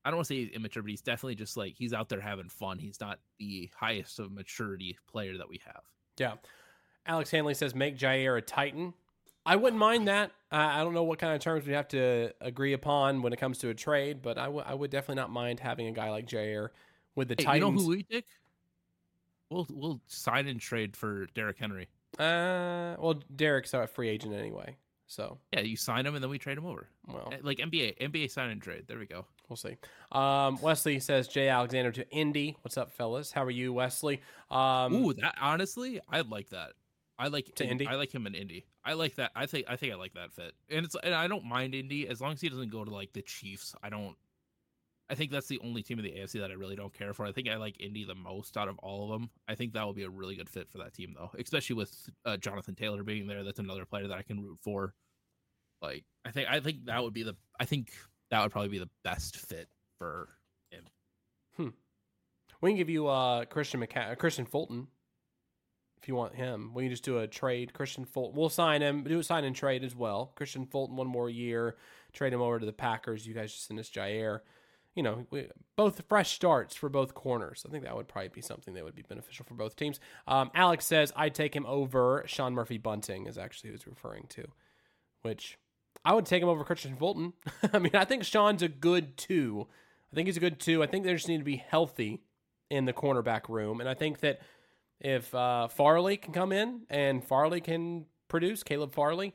[0.08, 2.22] I don't want to say he's immature, but he's definitely just like he's out there
[2.22, 2.80] having fun.
[2.80, 5.82] He's not the highest of maturity player that we have.
[6.18, 6.36] Yeah.
[7.06, 8.94] Alex Hanley says make Jaire a Titan.
[9.46, 10.32] I wouldn't mind that.
[10.50, 13.38] I I don't know what kind of terms we have to agree upon when it
[13.40, 16.10] comes to a trade, but I, w- I would definitely not mind having a guy
[16.10, 16.70] like Jaire
[17.16, 17.64] with the Hey, Titans.
[17.64, 18.26] you know who we take?
[19.50, 21.88] We'll we'll sign and trade for Derrick Henry.
[22.20, 24.76] uh, well, Derek's a free agent anyway,
[25.08, 26.88] so Yeah, you sign him and then we trade him over.
[27.08, 28.84] well, Eh, Like NBA, NBA sign and trade.
[28.88, 29.26] There we go.
[29.50, 29.78] we'll see.
[30.12, 32.56] Um, Wesley says Jaire Alexander to Indy.
[32.62, 33.32] What's up, fellas?
[33.32, 34.22] How are you, Wesley?
[34.52, 36.74] Um, Ooh, that honestly, I like that.
[37.20, 37.88] I like To Indy?
[37.88, 38.66] I like him in Indy.
[38.86, 39.32] I like that.
[39.36, 40.54] I think I think I like that fit.
[40.70, 43.12] And it's and I don't mind Indy as long as he doesn't go to like
[43.14, 43.74] the Chiefs.
[43.82, 44.16] I don't.
[45.10, 47.26] I think that's the only team in the AFC that I really don't care for.
[47.26, 49.30] I think I like Indy the most out of all of them.
[49.48, 52.10] I think that will be a really good fit for that team though, especially with
[52.26, 53.44] uh, Jonathan Taylor being there.
[53.44, 54.94] That's another player that I can root for.
[55.82, 57.92] Like I think I think that would be the I think
[58.32, 60.30] that would probably be the best fit for
[60.72, 60.84] him.
[61.56, 61.70] Hmm.
[62.62, 64.88] we can give you uh Christian McCa- uh, Kristian Fulton
[66.02, 66.72] if you want him.
[66.74, 67.72] We can just do a trade.
[67.74, 69.04] Kristian Fulton, we'll sign him.
[69.04, 70.34] Do a sign and trade as well.
[70.36, 71.78] Kristian Fulton, one more year.
[72.14, 73.26] Trade him over to the Packers.
[73.26, 74.42] You guys just send us Jaire.
[74.98, 77.64] You know, we, both fresh starts for both corners.
[77.68, 80.00] I think that would probably be something that would be beneficial for both teams.
[80.28, 84.26] Um, Alex says I'd take him over Sean Murphy Bunting is actually who he's referring
[84.30, 84.48] to,
[85.22, 85.60] which
[86.04, 87.34] I would take him over Kristian Fulton.
[87.74, 89.68] I mean, I think Sean's a good two.
[90.12, 90.82] I think he's a good two.
[90.82, 92.24] I think they just need to be healthy
[92.72, 94.42] in the cornerback room, and I think that
[95.00, 99.34] if uh, Farley can come in and Farley can produce, Caleb Farley,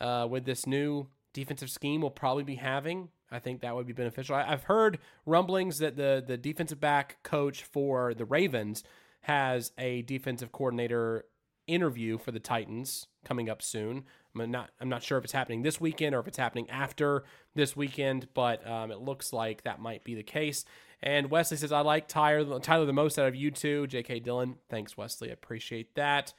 [0.00, 3.92] uh, with this new defensive scheme we'll probably be having, I think that would be
[3.92, 4.36] beneficial.
[4.36, 8.84] I, I've heard rumblings that the the defensive back coach for the Ravens
[9.22, 11.24] has a defensive coordinator
[11.66, 14.04] interview for the Titans coming up soon.
[14.38, 17.24] I'm not I'm not sure if it's happening this weekend or if it's happening after
[17.54, 20.64] this weekend, but um, it looks like that might be the case.
[21.02, 23.86] And Wesley says, I like Tylor, Tylor the most out of you two.
[23.86, 24.20] J.K.
[24.20, 24.56] Dillon.
[24.70, 25.28] Thanks, Wesley.
[25.28, 26.32] I appreciate that.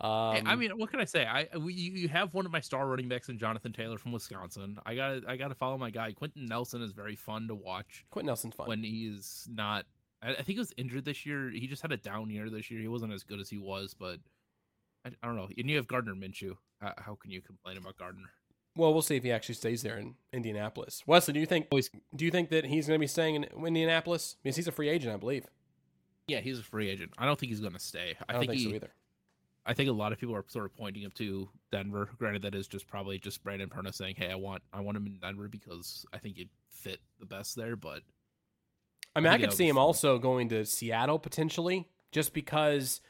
[0.00, 1.26] Um, Hey, I mean, what can I say?
[1.26, 4.78] I we, you have one of my star running backs in Jonathan Taylor from Wisconsin.
[4.86, 6.12] I got I got to follow my guy.
[6.12, 8.68] Quenton Nelson is very fun to watch Quenton Nelson's fun.
[8.68, 9.86] when he's not.
[10.22, 11.50] I, I think he was injured this year.
[11.50, 12.80] He just had a down year this year.
[12.80, 14.18] He wasn't as good as he was, but
[15.04, 15.48] I, I don't know.
[15.56, 16.56] And you have Gardner Minshew.
[16.80, 18.30] How, how can you complain about Gardner?
[18.78, 21.02] well, we'll see if he actually stays there in Indianapolis.
[21.04, 24.36] Wesley, do you think do you think that he's going to be staying in Indianapolis?
[24.42, 25.46] Because he's a free agent, I believe.
[26.28, 27.12] Yeah, he's a free agent.
[27.18, 28.16] I don't think he's going to stay.
[28.20, 28.90] I, I, don't think, think, he, so either.
[29.68, 32.08] I think a lot of people are sort of pointing him to Denver.
[32.18, 35.06] Granted, that is just probably just Brandon Perna saying, "Hey, I want I want him
[35.06, 38.00] in Denver because I think he'd fit the best there." But
[39.14, 39.82] I mean, I I, could see him fun.
[39.82, 43.00] also going to Seattle potentially, just because.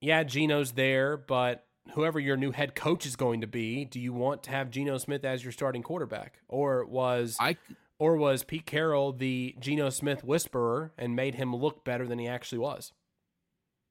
[0.00, 4.12] Yeah, Gino's there, but whoever your new head coach is going to be, do you
[4.12, 7.56] want to have Geno Smith as your starting quarterback, or was I
[7.98, 12.28] or was Pete Carroll the Geno Smith whisperer and made him look better than he
[12.28, 12.92] actually was?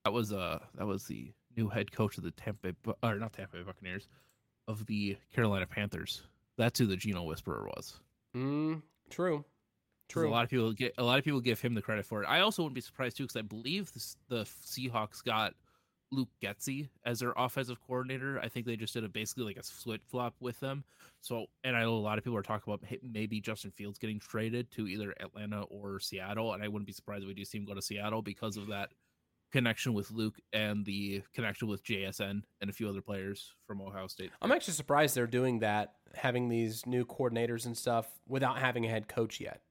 [0.03, 3.57] that was uh that was the new head coach of the Tampa or not Tampa
[3.57, 4.07] Bay Buccaneers,
[4.67, 6.23] of the Carolina Panthers.
[6.57, 7.99] That's who the Geno Whisperer was.
[8.35, 9.43] Mm, true,
[10.09, 10.29] true.
[10.29, 12.27] A lot of people get a lot of people give him the credit for it.
[12.27, 15.53] I also wouldn't be surprised too because I believe this, the Seahawks got
[16.13, 18.39] Luke Getsy as their offensive coordinator.
[18.39, 20.83] I think they just did a basically like a flip flop with them.
[21.21, 24.19] So, and I know a lot of people are talking about maybe Justin Fields getting
[24.19, 27.57] traded to either Atlanta or Seattle, and I wouldn't be surprised if we do see
[27.57, 28.91] him go to Seattle because of that
[29.53, 34.07] connection with Luke and the connection with JSN and a few other players from Ohio
[34.07, 34.31] State.
[34.41, 38.89] I'm actually surprised they're doing that, having these new coordinators and stuff without having a
[38.89, 39.61] head coach yet.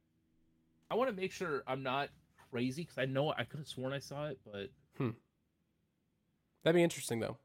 [0.90, 2.08] I want to make sure I'm not
[2.50, 4.70] crazy because I know I could have sworn I saw it, but
[6.64, 7.36] That'd be interesting, though.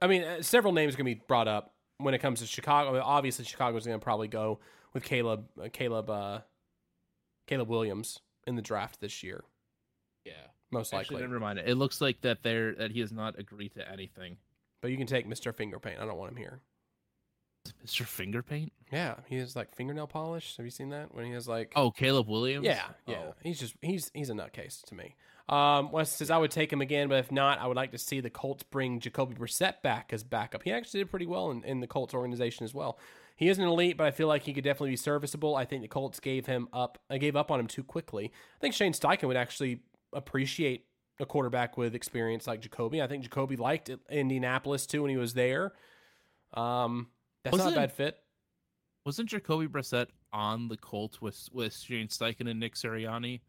[0.00, 3.00] I mean, uh, several names going to be brought up when it comes to Chicago.
[3.02, 4.60] Obviously, Chicago's going to probably go
[4.92, 6.40] with Caleb, uh, Caleb, uh,
[7.46, 9.44] Caleb Williams in the draft this year,
[10.24, 10.32] yeah.
[10.74, 11.28] Most Actually, likely.
[11.28, 11.58] never mind.
[11.60, 14.36] It looks like that they're that he has not agreed to anything.
[14.80, 15.52] But you can take Mr.
[15.54, 16.00] Fingerpaint.
[16.00, 16.60] I don't want him here.
[17.86, 18.04] Mr.
[18.04, 18.70] Fingerpaint?
[18.92, 20.56] Yeah, he has like fingernail polish.
[20.58, 21.72] Have you seen that when he has like?
[21.74, 22.66] Oh, Caleb Williams.
[22.66, 23.16] yeah, yeah.
[23.28, 23.34] Oh.
[23.42, 25.16] He's just he's he's a nutcase to me.
[25.48, 27.98] Um, Wes says I would take him again, but if not, I would like to
[27.98, 30.62] see the Colts bring Jacoby Brissett back as backup.
[30.62, 32.98] He actually did pretty well in, in the Colts organization as well.
[33.36, 35.56] He is an elite, but I feel like he could definitely be serviceable.
[35.56, 36.98] I think the Colts gave him up.
[37.10, 38.26] I gave up on him too quickly.
[38.56, 39.80] I think Shane Steichen would actually
[40.14, 40.86] appreciate
[41.20, 43.02] a quarterback with experience like Jacoby.
[43.02, 45.72] I think Jacoby liked Indianapolis too when he was there.
[46.54, 47.08] Um,
[47.42, 48.18] that's not a bad fit.
[49.04, 53.40] Wasn't Jacoby Brissett on the Colts with with Shane Steichen and Nick Sirianni?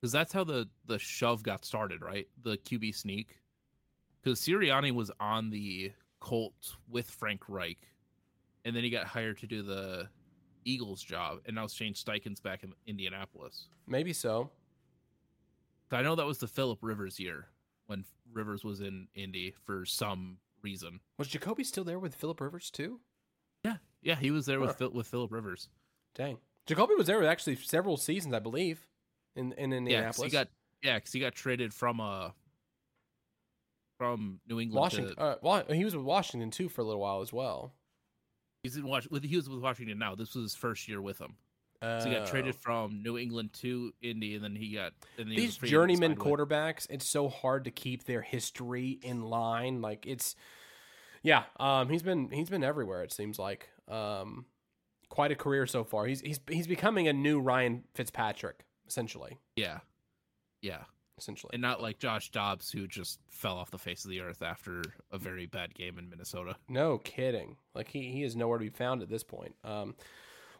[0.00, 2.28] Because that's how the the shove got started, right?
[2.42, 3.38] The QB sneak.
[4.22, 7.78] Because Sirianni was on the Colts with Frank Reich,
[8.64, 10.08] and then he got hired to do the
[10.64, 13.66] Eagles job, and now Shane Steichen's back in Indianapolis.
[13.88, 14.50] Maybe so.
[15.96, 17.48] I know that was the Philip Rivers year
[17.86, 21.00] when Rivers was in Indy for some reason.
[21.18, 23.00] Was Jacoby still there with Philip Rivers too?
[23.64, 24.66] Yeah, yeah, he was there Huh.
[24.66, 25.68] with Phil, with Philip Rivers.
[26.14, 28.86] Dang, Jacoby was there with actually several seasons, I believe,
[29.36, 30.30] in in Yeah, Indianapolis.
[30.32, 30.48] he got
[30.82, 32.30] yeah, because he got traded from uh
[33.98, 34.80] from New England.
[34.80, 35.14] Washington.
[35.16, 37.74] To, Uh, Wa- he was with Washington too for a little while as well.
[38.62, 40.14] he's in Wash, with he was with Washington now.
[40.14, 41.36] This was his first year with him.
[41.82, 42.58] So he got traded Oh.
[42.62, 46.86] from New England to Indy, and then he got and then he These journeyman quarterbacks,
[46.88, 49.82] it's so hard to keep their history in line.
[49.82, 50.36] Like it's,
[51.22, 51.44] yeah.
[51.58, 53.02] Um, he's been he's been everywhere.
[53.02, 53.68] It seems like.
[53.88, 54.46] Um,
[55.08, 56.06] quite a career so far.
[56.06, 59.38] He's he's he's becoming a new Ryan Fitzpatrick, essentially.
[59.56, 59.80] Yeah,
[60.62, 60.84] yeah,
[61.18, 61.50] Essentially.
[61.52, 64.82] and not like Josh Dobbs, who just fell off the face of the earth after
[65.10, 66.56] a very bad game in Minnesota.
[66.68, 67.56] No kidding.
[67.74, 69.54] Like he, he is nowhere to be found at this point.
[69.64, 69.96] Um,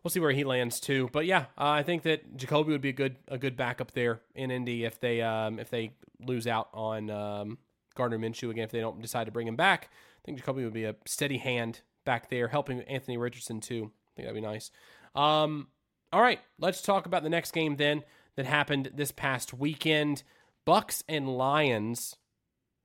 [0.03, 1.09] we'll see where he lands too.
[1.13, 4.21] But yeah, uh, I think that Jacoby would be a good a good backup there
[4.35, 7.59] in Indy if they um, if they lose out on um,
[7.95, 8.65] Gardner Minshew again.
[8.65, 11.39] If they don't decide to bring him back, I think Jacoby would be a steady
[11.39, 13.91] hand back there, helping Anthony Richardson too.
[13.93, 14.71] I think that'd be nice.
[15.15, 15.69] Um,
[16.13, 18.03] all right, let's talk about the next game then
[18.37, 20.23] that happened this past weekend.
[20.65, 22.17] Bucks and Lions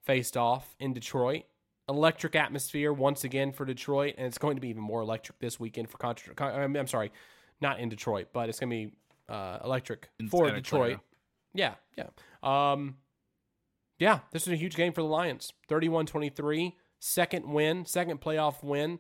[0.03, 1.43] faced off in Detroit
[1.90, 5.60] electric atmosphere once again for Detroit, and it's going to be even more electric this
[5.60, 6.36] weekend for Contra.
[6.36, 7.12] Con- I'm I'm sorry,
[7.62, 8.94] not in Detroit, but it's going to be
[9.30, 11.00] uh, electric In for Santa Detroit.
[11.00, 11.02] Clara.
[11.54, 12.72] Yeah, yeah.
[12.72, 12.98] Um,
[14.00, 15.54] yeah, this is a huge game for the Lions.
[15.70, 19.00] 31-23, second win, second playoff win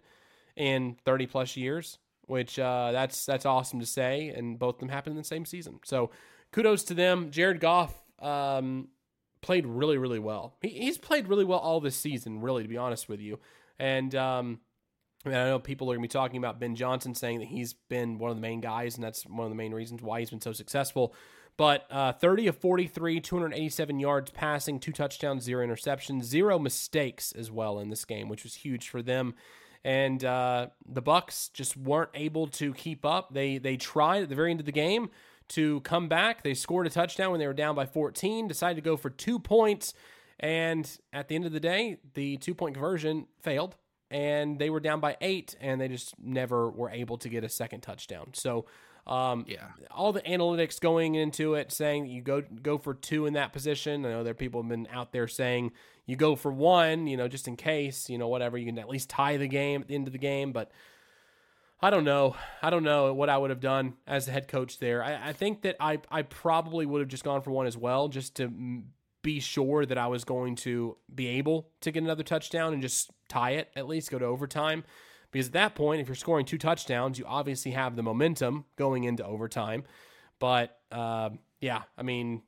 [0.55, 4.89] in 30 plus years, which uh, that's that's awesome to say, and both of them
[4.89, 5.79] happened in the same season.
[5.85, 6.09] So
[6.51, 7.29] kudos to them.
[7.29, 8.87] Jared Goff um,
[9.47, 10.57] played really, really well.
[10.61, 13.39] He, he's played really well all this season, really, to be honest with you.
[13.79, 14.59] And um,
[15.25, 17.47] I, mean, I know people are going to be talking about Ben Johnson saying that
[17.47, 20.19] he's been one of the main guys, and that's one of the main reasons why
[20.19, 21.15] he's been so successful.
[21.55, 27.49] But uh, 30 of 43, 287 yards passing, two touchdowns, zero interceptions, zero mistakes as
[27.49, 29.33] well in this game, which was huge for them.
[29.81, 33.33] And uh, the Bucks just weren't able to keep up.
[33.33, 35.09] They they tried at the very end of the game
[35.49, 36.43] to come back.
[36.43, 39.39] They scored a touchdown when they were down by 14, decided to go for two
[39.39, 39.93] points.
[40.39, 43.75] And at the end of the day, the two point conversion failed
[44.09, 47.49] and they were down by eight and they just never were able to get a
[47.49, 48.29] second touchdown.
[48.33, 48.65] So,
[49.05, 53.33] um, Yeah, all the analytics going into it saying you go go for two in
[53.33, 54.05] that position.
[54.05, 55.71] I know there are people have been out there saying
[56.05, 58.89] you go for one, you know, just in case, you know, whatever, you can at
[58.89, 60.51] least tie the game at the end of the game.
[60.51, 60.71] But
[61.79, 62.35] I don't know.
[62.61, 65.03] I don't know what I would have done as the head coach there.
[65.03, 68.07] I, I think that I, I probably would have just gone for one as well,
[68.07, 68.51] just to
[69.21, 73.11] be sure that I was going to be able to get another touchdown and just
[73.29, 74.83] tie it, at least go to overtime.
[75.31, 79.03] Because at that point, if you're scoring two touchdowns, you obviously have the momentum going
[79.03, 79.83] into overtime.
[80.39, 82.41] But um, yeah, I mean,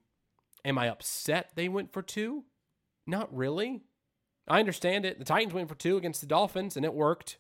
[0.66, 2.46] am I upset they went for two?
[3.06, 3.82] Not really.
[4.48, 5.20] I understand it.
[5.20, 7.38] The Titans went for two against the Dolphins, and it worked,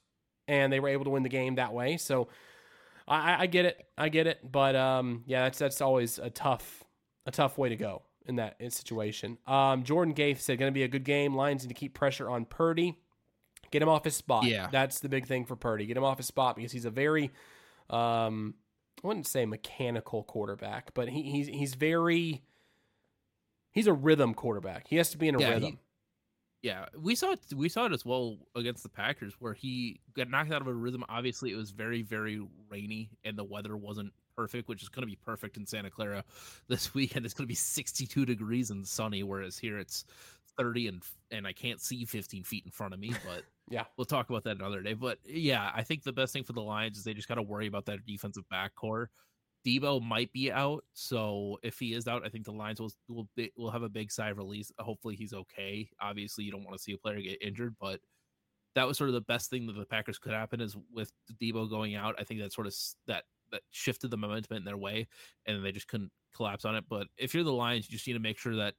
[0.49, 1.95] and they were able to win the game that way.
[1.97, 2.27] So
[3.07, 3.85] I, I- get it.
[3.97, 4.39] I get it.
[4.51, 6.83] But um, yeah, that's that's always a tough
[7.25, 9.37] a tough way to go in that situation.
[9.47, 11.33] Um, Jordan Gafe said, "Going to be a good game.
[11.35, 12.97] Lions need to keep pressure on Purdy,
[13.71, 14.43] get him off his spot.
[14.45, 14.67] Yeah.
[14.71, 15.85] that's the big thing for Purdy.
[15.85, 17.31] Get him off his spot because he's a very,
[17.89, 18.55] um,
[19.03, 22.43] I wouldn't say mechanical quarterback, but he, he's he's very,
[23.71, 24.87] he's a rhythm quarterback.
[24.87, 25.79] He has to be in a Yeah, rhythm.
[26.61, 26.85] Yeah.
[26.97, 27.39] We saw it.
[27.55, 30.73] We saw it as well against the Packers, where he got knocked out of a
[30.73, 31.03] rhythm.
[31.09, 35.07] Obviously, it was very, very rainy, and the weather wasn't perfect, which is going to
[35.07, 36.23] be perfect in Santa Clara
[36.67, 37.25] this weekend.
[37.25, 40.05] It's going to be 62 degrees and sunny, whereas here it's
[40.57, 43.13] 30 and and I can't see 15 feet in front of me.
[43.25, 43.85] But Yeah.
[43.97, 44.93] we'll talk about that another day.
[44.93, 47.41] But yeah, I think the best thing for the Lions is they just got to
[47.41, 49.09] worry about that defensive back core.
[49.65, 53.27] Debo might be out, so if he is out, I think the Lions will will
[53.57, 54.71] will have a big sigh of release.
[54.79, 55.89] Hopefully, he's okay.
[56.01, 57.99] Obviously, you don't want to see a player get injured, but
[58.75, 61.69] that was sort of the best thing that the Packers could happen is with Debo
[61.69, 62.15] going out.
[62.17, 62.75] I think that sort of
[63.07, 65.07] that that shifted the momentum in their way,
[65.45, 66.85] and they just couldn't collapse on it.
[66.87, 68.75] But if you're the Lions, you just need to make sure that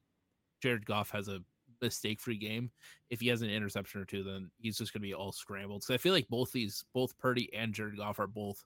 [0.63, 1.41] Jared Goff has a
[1.83, 2.71] mistake-free game.
[3.11, 5.83] If he has an interception or two, then he's just going to be all scrambled.
[5.83, 8.63] So I feel like both these, both Purdy and Jared Goff, are both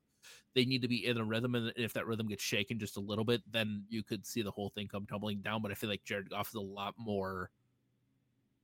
[0.54, 3.00] they need to be in a rhythm, and if that rhythm gets shaken just a
[3.00, 5.62] little bit, then you could see the whole thing come tumbling down.
[5.62, 7.50] But I feel like Jared Goff is a lot more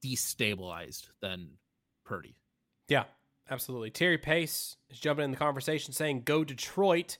[0.04, 1.50] destabilized than
[2.04, 2.36] Purdy.
[2.88, 3.04] Yeah,
[3.50, 3.90] absolutely.
[3.90, 7.18] Terry Pace is jumping in the conversation saying, go Detroit.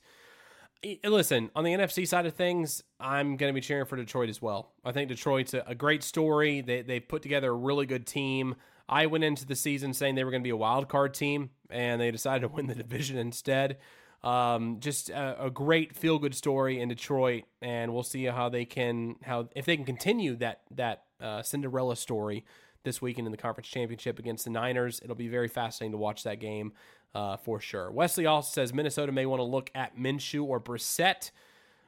[1.03, 4.41] Listen, on the NFC side of things, I'm going to be cheering for Detroit as
[4.41, 4.73] well.
[4.83, 6.61] I think Detroit's a, a great story.
[6.61, 8.55] They, they put together a really good team.
[8.89, 11.51] I went into the season saying they were going to be a wild card team,
[11.69, 13.77] and they decided to win the division instead.
[14.23, 18.65] Um, just a, a great feel good story in Detroit, and we'll see how they
[18.65, 22.45] can how if they can continue that that uh, Cinderella story
[22.83, 24.99] this weekend in the conference championship against the Niners.
[25.03, 26.73] It'll be very fascinating to watch that game
[27.13, 27.91] uh, for sure.
[27.91, 31.31] Wesley also says Minnesota may want to look at Minshew or Brissett.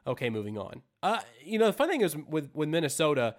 [0.05, 0.81] Okay, moving on.
[1.01, 3.35] Uh, you know, the fun thing is with with Minnesota,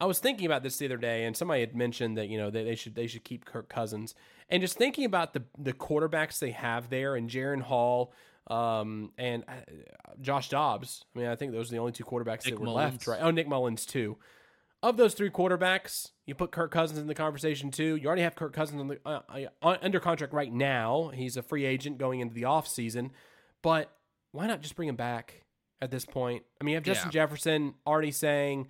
[0.00, 2.50] I was thinking about this the other day, and somebody had mentioned that you know
[2.50, 4.14] they, they should they should keep Kirk Cousins,
[4.48, 8.12] and just thinking about the the quarterbacks they have there, and Jaren Hall,
[8.48, 9.52] um, and uh,
[10.20, 11.04] Josh Dobbs.
[11.14, 12.92] I mean, I think those are the only two quarterbacks Nick that were Mullens.
[12.92, 13.20] left, right?
[13.22, 14.16] Oh, Nick Mullens too.
[14.82, 17.96] Of those three quarterbacks, you put Kirk Cousins in the conversation too.
[17.96, 19.20] You already have Kirk Cousins on the, uh,
[19.62, 21.10] uh, under contract right now.
[21.14, 23.10] He's a free agent going into the offseason.
[23.62, 23.94] But
[24.32, 25.44] why not just bring him back
[25.82, 26.44] at this point?
[26.60, 28.68] I mean, you have Justin Jefferson already saying,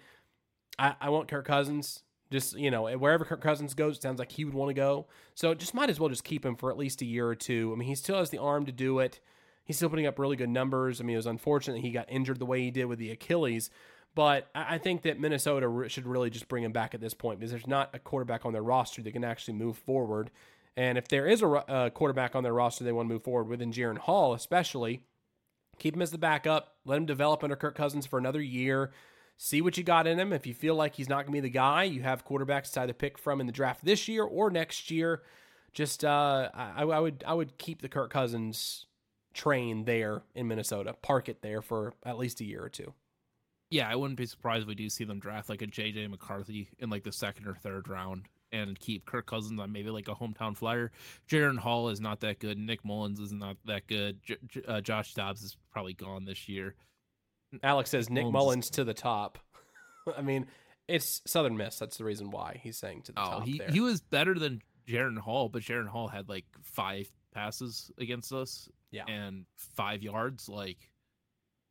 [0.80, 2.02] I, I want Kirk Cousins.
[2.32, 5.06] Just, you know, wherever Kirk Cousins goes, it sounds like he would want to go.
[5.34, 7.72] So just might as well just keep him for at least a year or two.
[7.72, 9.20] I mean, he still has the arm to do it.
[9.70, 11.00] He's still putting up really good numbers.
[11.00, 13.70] I mean, it was unfortunate he got injured the way he did with the Achilles.
[14.16, 17.52] But I think that Minnesota should really just bring him back at this point because
[17.52, 20.32] there's not a quarterback on their roster that can actually move forward.
[20.76, 23.46] And if there is a, a quarterback on their roster they want to move forward
[23.46, 25.04] with, in Jaren Hall especially,
[25.78, 26.74] keep him as the backup.
[26.84, 28.90] Let him develop under Kirk Cousins for another year.
[29.36, 30.32] See what you got in him.
[30.32, 32.80] If you feel like he's not going to be the guy, you have quarterbacks to
[32.80, 35.22] either pick from in the draft this year or next year.
[35.72, 38.86] Just uh, I, I would I would keep the Kirk Cousins
[39.34, 40.94] train there in Minnesota.
[41.02, 42.92] Park it there for at least a year or two.
[43.70, 46.68] Yeah, I wouldn't be surprised if we do see them draft like a JJ McCarthy
[46.78, 50.14] in like the second or third round and keep Kirk Cousins on maybe like a
[50.14, 50.90] hometown flyer.
[51.30, 52.58] Jaren Hall is not that good.
[52.58, 54.20] Nick Mullens is not that good.
[54.24, 56.74] J- J- uh, Josh Dobbs is probably gone this year.
[57.62, 59.38] Alex says Nick Mullens- Mullens to the top.
[60.16, 60.46] I mean,
[60.88, 61.78] it's Southern Miss.
[61.78, 63.70] That's the reason why he's saying to the Oh, top he there.
[63.70, 68.68] he was better than Jaren Hall, but Jaren Hall had like five passes against us.
[68.92, 69.04] Yeah.
[69.06, 70.48] and five yards.
[70.48, 70.78] Like,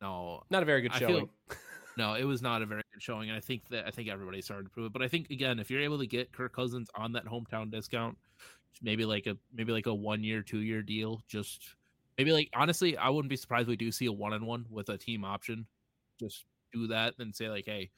[0.00, 1.14] no, Not a very good I showing.
[1.48, 1.58] feel-
[1.98, 4.40] no, it was not a very good showing, and I think that I think everybody
[4.40, 4.92] started to prove it.
[4.94, 8.16] But I think again, if you're able to get Kirk Cousins on that hometown discount,
[8.80, 11.62] maybe like a maybe like a one year, two year deal, just
[12.16, 14.88] maybe like honestly, I wouldn't be surprised we do see a one on one with
[14.88, 15.66] a team option.
[16.18, 17.90] Just do that and say like, hey,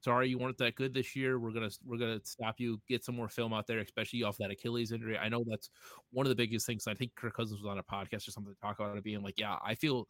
[0.00, 1.38] sorry you weren't that good this year.
[1.38, 2.80] We're gonna we're gonna stop you.
[2.88, 5.18] Get some more film out there, especially off that Achilles injury.
[5.18, 5.70] I know that's
[6.10, 6.86] one of the biggest things.
[6.86, 9.22] I think Kirk Cousins was on a podcast or something to talk about it being
[9.22, 10.06] like, yeah, I feel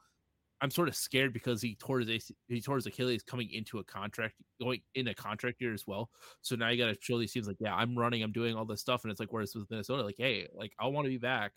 [0.61, 3.85] I'm sort of scared because he tore his he tore his Achilles coming into a
[3.85, 6.11] contract going in a contract year as well.
[6.43, 8.65] So now you got to show these teams like, yeah, I'm running, I'm doing all
[8.65, 11.19] this stuff, and it's like whereas with Minnesota, like, hey, like I want to be
[11.19, 11.53] back.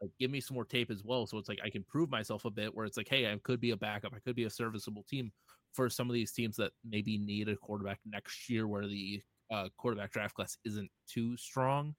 [0.00, 1.26] Like, give me some more tape as well.
[1.26, 2.74] So it's like I can prove myself a bit.
[2.74, 4.12] Where it's like, hey, I could be a backup.
[4.14, 5.32] I could be a serviceable team
[5.72, 9.68] for some of these teams that maybe need a quarterback next year, where the uh,
[9.76, 11.94] quarterback draft class isn't too strong.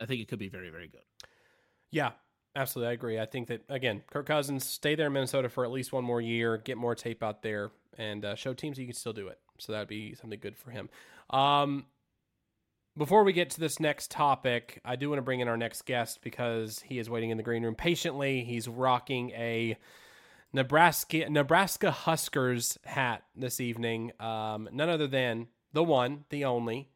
[0.00, 1.02] I think it could be very, very good.
[1.90, 2.12] Yeah,
[2.56, 2.90] absolutely.
[2.90, 3.20] I agree.
[3.20, 6.20] I think that, again, Kirk Cousins, stay there in Minnesota for at least one more
[6.20, 9.38] year, get more tape out there, and uh, show teams you can still do it.
[9.58, 10.88] So that'd be something good for him.
[11.30, 11.86] Um,
[12.96, 15.82] before we get to this next topic, I do want to bring in our next
[15.82, 18.44] guest because he is waiting in the green room patiently.
[18.44, 19.76] He's rocking a
[20.54, 24.12] Nebraska Nebraska Huskers hat this evening.
[24.20, 26.88] Um, none other than the one, the only,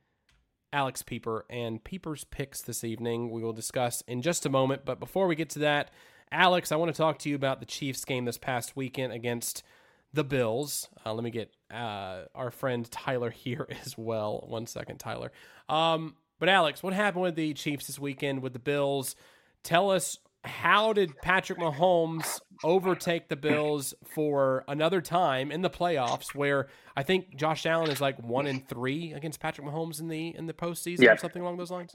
[0.72, 3.32] Alex Pieper and Pieper's picks this evening.
[3.32, 4.84] We will discuss in just a moment.
[4.84, 5.90] But before we get to that,
[6.30, 9.64] Alex, I want to talk to you about the Chiefs game this past weekend against
[10.12, 10.88] the Bills.
[11.04, 14.44] Uh, let me get uh, our friend Tylor here as well.
[14.46, 15.32] One second, Tylor.
[15.68, 19.16] Um, but Alex, what happened with the Chiefs this weekend with the Bills?
[19.64, 26.34] Tell us how did Patrick Mahomes overtake the Bills for another time in the playoffs?
[26.34, 30.34] Where I think Josh Allen is like one in three against Patrick Mahomes in the
[30.36, 31.12] in the postseason Yeah.
[31.12, 31.94] or something along those lines.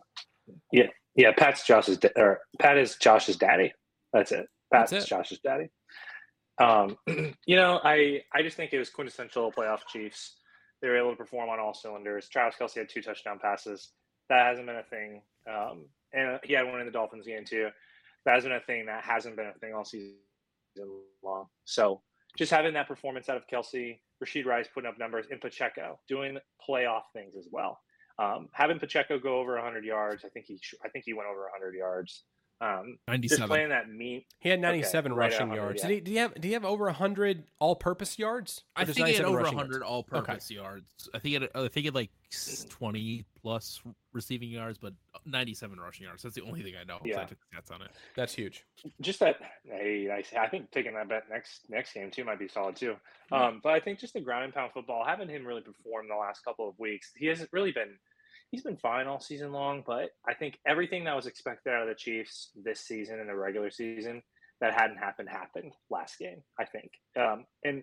[0.72, 1.32] Yeah, yeah.
[1.38, 3.74] Pat's Josh's da- or Pat is Josh's daddy.
[4.12, 4.48] That's it.
[4.72, 5.10] Pat's That's it.
[5.10, 5.68] Josh's daddy.
[6.60, 6.98] Um,
[7.46, 10.38] you know, I I just think it was quintessential playoff Chiefs.
[10.82, 12.28] They were able to perform on all cylinders.
[12.30, 13.92] Travis Kelce had two touchdown passes.
[14.30, 15.22] That hasn't been a thing.
[15.50, 17.70] Um, and he had one in the Dolphins game too.
[18.26, 18.86] That hasn't been a thing.
[18.88, 20.16] That hasn't been a thing all season
[21.24, 21.46] long.
[21.66, 22.02] So
[22.38, 26.38] just having that performance out of Kelce, Rashee Rice putting up numbers, and Pacheco doing
[26.68, 27.80] playoff things as well.
[28.20, 31.42] Um, having Pacheco go over 100 yards, I think he I think he went over
[31.42, 32.24] 100 yards.
[32.64, 33.48] Um, just 97.
[33.48, 34.24] playing that mean.
[34.40, 35.82] He had 97 right at rushing 100, yards.
[35.84, 35.88] yeah.
[35.88, 36.00] Did he?
[36.02, 36.34] Did he have?
[36.36, 38.64] Did he have over 100 all-purpose yards?
[38.76, 39.70] I just think he had 97 over rushing yards?
[39.70, 41.10] 100 all-purpose yards.
[41.14, 42.12] I think he had, I think he had like
[42.70, 43.82] 20 plus
[44.14, 44.94] receiving yards, but
[45.26, 46.24] 97 rushing yards.
[46.24, 47.00] That's the only thing I know.
[47.04, 47.22] Yeah.
[47.22, 47.92] I took stats on it.
[48.16, 48.64] That's huge.
[49.02, 49.38] Just that.
[49.66, 52.96] Hey, I, I think taking that bet next next game too might be solid too.
[53.32, 56.16] Um, but I think just the ground and pound football, having him really perform the
[56.16, 57.98] last couple of weeks, he hasn't really been.
[58.54, 61.88] He's been fine all season long, but I think everything that was expected out of
[61.88, 64.22] the Chiefs this season in the regular season
[64.62, 66.44] that hadn't happened happened last game.
[66.60, 67.82] I think, um, and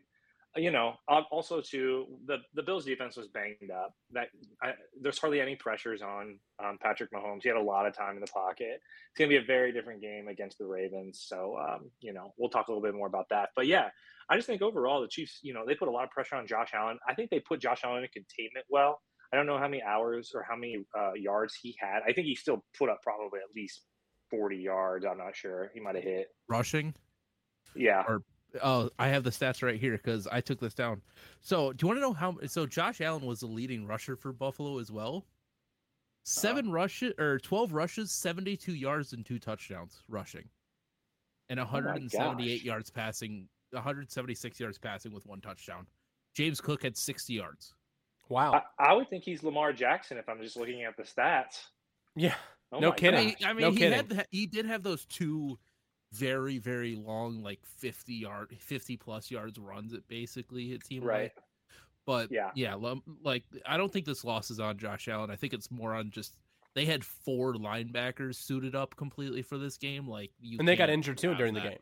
[0.55, 3.95] you know, also too the the Bills defense was banged up.
[4.13, 4.29] That
[4.63, 7.41] I, there's hardly any pressures on um, Patrick Mahomes.
[7.43, 8.81] He had a lot of time in the pocket.
[9.11, 11.25] It's gonna be a very different game against the Ravens.
[11.27, 13.49] So um, you know, we'll talk a little bit more about that.
[13.57, 13.89] But yeah,
[14.29, 16.47] I just think overall the Chiefs, you know, they put a lot of pressure on
[16.47, 17.01] Josh Allen.
[17.09, 19.01] I think they put Josh Allen in containment well.
[19.33, 22.01] I don't know how many hours or how many uh, yards he had.
[22.07, 23.83] I think he still put up probably at least
[24.31, 25.05] 40 yards.
[25.05, 25.71] I'm not sure.
[25.73, 26.95] He might have hit rushing.
[27.77, 28.03] Yeah.
[28.09, 28.23] Or
[28.63, 31.01] oh, I have the stats right here because I took this down.
[31.41, 32.37] So, do you want to know how?
[32.47, 35.27] So, Josh Allen was the leading rusher for Buffalo as well.
[36.25, 40.49] Seven uh, rushes or 12 rushes, 72 yards, and two touchdowns rushing,
[41.49, 45.87] and 178 oh yards passing, 176 yards passing with one touchdown.
[46.35, 47.75] James Cook had 60 yards.
[48.31, 48.63] Wow.
[48.79, 51.67] I, I would think he's Lamar Jackson if I'm just looking at the stats.
[52.17, 52.35] Yeah.
[52.73, 53.19] Oh no kidding.
[53.19, 53.93] I mean, I mean no he kidding.
[53.93, 55.59] had the, he did have those two
[56.13, 61.23] very very long like 50 yard 50 plus yards runs it basically it seemed right
[61.23, 61.45] like.
[62.05, 62.75] but yeah yeah
[63.23, 66.11] like i don't think this loss is on josh allen i think it's more on
[66.11, 66.37] just
[66.75, 71.17] they had four linebackers suited up completely for this game like and they got injured
[71.17, 71.63] too during that.
[71.63, 71.79] the game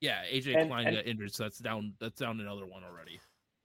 [0.00, 3.20] yeah aj and, klein and, got injured so that's down that's down another one already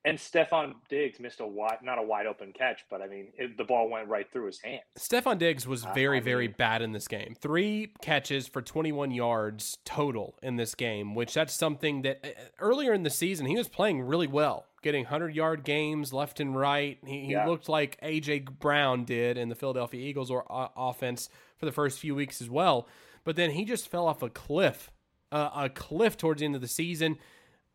[0.06, 3.58] and Stefon Diggs missed a wide, not a wide open catch, but I mean, it,
[3.58, 4.84] the ball went right through his hands.
[4.98, 7.36] Stefon Diggs was very, uh, very mean, bad in this game.
[7.42, 12.28] Three catches for 21 yards total in this game, which that's something that uh,
[12.60, 16.56] earlier in the season he was playing really well, getting 100 yard games left and
[16.56, 17.00] right.
[17.04, 17.48] He, he yeah.
[17.48, 21.98] looked like AJ Brown did in the Philadelphia Eagles or uh, offense for the first
[21.98, 22.88] few weeks as well.
[23.24, 24.92] But then he just fell off a cliff,
[25.32, 27.18] uh, a cliff towards the end of the season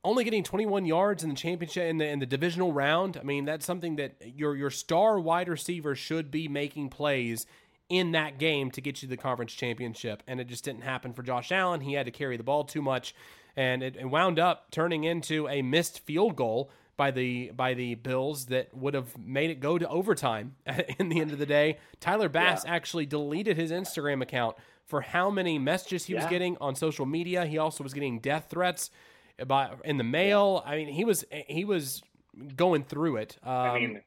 [0.03, 3.16] only getting 21 yards in the championship in the in the divisional round.
[3.16, 7.46] I mean, that's something that your your star wide receiver should be making plays
[7.88, 11.22] in that game to get you the conference championship, and it just didn't happen for
[11.22, 11.80] Josh Allen.
[11.80, 13.14] He had to carry the ball too much,
[13.57, 17.96] and it, it wound up turning into a missed field goal by the by the
[17.96, 20.55] Bills that would have made it go to overtime.
[20.98, 22.72] in the end of the day, Tyler Bass yeah.
[22.72, 26.20] actually deleted his Instagram account for how many messages he yeah.
[26.20, 27.44] was getting on social media.
[27.44, 28.90] He also was getting death threats
[29.47, 30.62] by in the mail.
[30.64, 32.03] I mean, he was he was
[32.57, 33.36] going through it.
[33.43, 34.03] Um, I mean,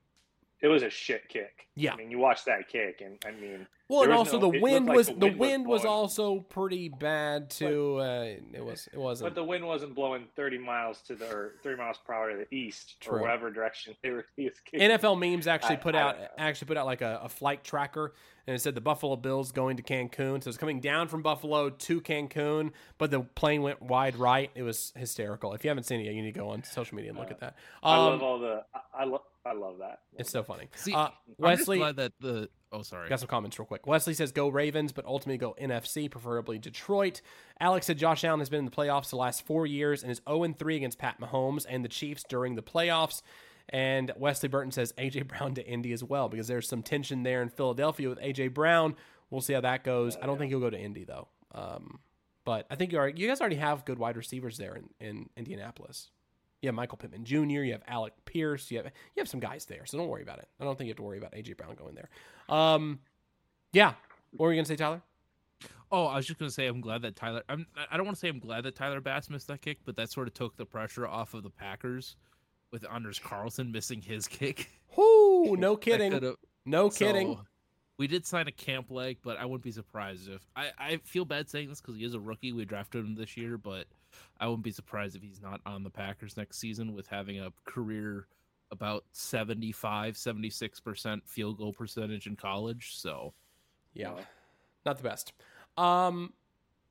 [0.63, 1.67] it was a shit kick.
[1.75, 4.59] Yeah, I mean, you watch that kick, and I mean, well, and also no, the
[4.59, 7.95] wind was like the wind, the wind was, was, also pretty bad too.
[7.97, 9.29] But, uh, it was it wasn't.
[9.29, 12.37] But the wind wasn't blowing thirty miles to the or thirty miles per hour to
[12.37, 13.17] the east True.
[13.17, 14.25] or whatever direction they were.
[14.73, 18.13] NFL memes actually I, put I, out actually put out like a, a flight tracker
[18.47, 20.43] and it said the Buffalo Bills going to Cancun.
[20.43, 24.51] So it's coming down from Buffalo to Cancun, but the plane went wide right.
[24.55, 25.53] It was hysterical.
[25.53, 27.29] If you haven't seen it yet, you need to go on social media and look
[27.29, 27.55] uh, at that.
[27.81, 28.63] Um, I love um, all the.
[28.93, 29.21] I love.
[29.45, 29.99] I love that.
[30.17, 30.69] It's so funny.
[30.75, 32.49] See, uh, Wesley, glad that the.
[32.71, 33.09] Oh, sorry.
[33.09, 33.85] Got some comments real quick.
[33.85, 37.21] Wesley says go Ravens, but ultimately go NFC, preferably Detroit.
[37.59, 40.21] Alex said Josh Allen has been in the playoffs the last four years and is
[40.27, 43.21] 0 3 against Pat Mahomes and the Chiefs during the playoffs.
[43.69, 47.41] And Wesley Burton says AJ Brown to Indy as well because there's some tension there
[47.41, 48.95] in Philadelphia with AJ Brown.
[49.29, 50.17] We'll see how that goes.
[50.21, 51.27] I don't think he'll go to Indy though.
[51.51, 51.99] Um,
[52.45, 55.29] but I think you are you guys already have good wide receivers there in, in
[55.37, 56.09] Indianapolis.
[56.63, 59.65] You have Michael Pittman Jr., you have Alec Pierce, you have you have some guys
[59.65, 60.47] there, so don't worry about it.
[60.61, 62.07] I don't think you have to worry about AJ Brown going there.
[62.47, 62.99] Um,
[63.73, 63.95] yeah.
[64.31, 65.01] What were you gonna say, Tylor?
[65.91, 67.43] Oh, I was just gonna say I'm glad that Tyler.
[67.49, 67.67] I'm.
[67.91, 70.09] I don't want to say I'm glad that Tyler Bass missed that kick, but that
[70.09, 72.15] sort of took the pressure off of the Packers
[72.71, 74.69] with Anders Carlson missing his kick.
[74.97, 75.55] Whoo!
[75.57, 76.33] No kidding.
[76.65, 77.35] No kidding.
[77.35, 77.41] So,
[77.97, 81.25] we did sign a camp leg, but I wouldn't be surprised if I, I feel
[81.25, 82.53] bad saying this because he is a rookie.
[82.53, 83.85] We drafted him this year, but
[84.39, 87.51] I wouldn't be surprised if he's not on the Packers next season with having a
[87.65, 88.27] career
[88.71, 92.93] about 75, 76% field goal percentage in college.
[92.95, 93.33] So,
[93.93, 94.13] yeah,
[94.85, 95.33] not the best.
[95.77, 96.33] Um,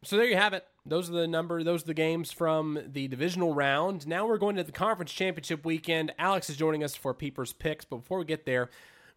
[0.04, 0.66] so there you have it.
[0.84, 1.62] Those are the number.
[1.62, 4.06] Those are the games from the divisional round.
[4.06, 6.12] Now we're going to the conference championship weekend.
[6.18, 8.68] Alex is joining us for Peepers picks, but before we get there,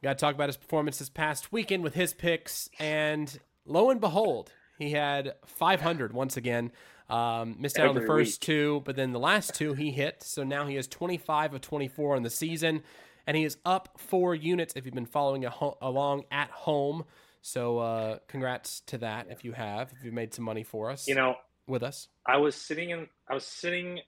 [0.02, 2.70] we got to talk about his performance this past weekend with his picks.
[2.80, 6.72] And lo and behold, he had 500 once again.
[7.10, 8.46] Um, missed out Every on the first week.
[8.48, 10.24] two, but then the last two he hit.
[10.24, 12.82] So now he has 25 of 24 on the season,
[13.28, 17.06] and he is up four units if you've been following ho- along at home.
[17.42, 21.08] So uh, congrats to that if you have, if you've made some money for us.
[21.08, 21.36] You know,
[21.68, 22.08] with us.
[22.26, 24.00] I was sitting in, I was sitting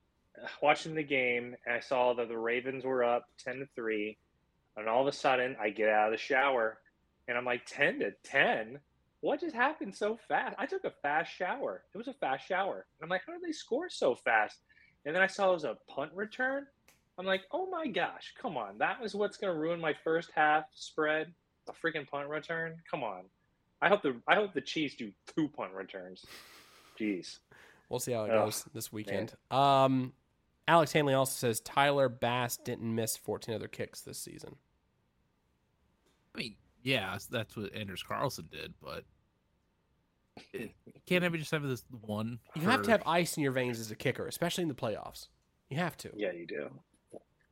[0.42, 4.18] uh, watching the game, and I saw that the Ravens were up ten to three,
[4.76, 6.80] and all of a sudden I get out of the shower,
[7.28, 8.80] and I'm like ten to ten.
[9.22, 10.56] What just happened so fast?
[10.60, 11.84] I took a fast shower.
[11.94, 12.86] It was a fast shower.
[13.00, 14.60] And I'm like, how did they score so fast?
[15.06, 16.68] And then I saw it was a punt return.
[17.18, 18.78] I'm like, oh my gosh, come on.
[18.78, 21.34] That was what's going to ruin my first half spread
[21.70, 22.76] a freaking punt return?
[22.90, 23.24] Come on.
[23.82, 26.26] I hope the I hope the Chiefs do two punt returns.
[27.00, 27.40] Jeez.
[27.90, 29.34] We'll see how it goes this weekend.
[29.52, 30.14] Um,
[30.68, 34.56] Alex Hanley also says Tyler Bass didn't miss 14 other kicks this season.
[36.36, 39.04] I mean, yeah, that's what Anders Carlson did, but
[40.54, 40.72] it,
[41.06, 42.40] can't ever just have this one.
[42.56, 44.76] You for- have to have ice in your veins as a kicker, especially in the
[44.76, 45.28] playoffs.
[45.70, 46.12] You have to.
[46.16, 46.70] Yeah, you do.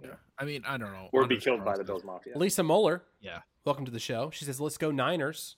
[0.03, 0.11] Yeah.
[0.38, 1.09] I mean, I don't know.
[1.13, 2.38] Or be Anders killed by the Carlson- Bills Mafia.
[2.38, 3.39] Lisa Moeller, Yeah.
[3.65, 4.30] welcome to the show.
[4.30, 5.55] She says, "Let's go Niners."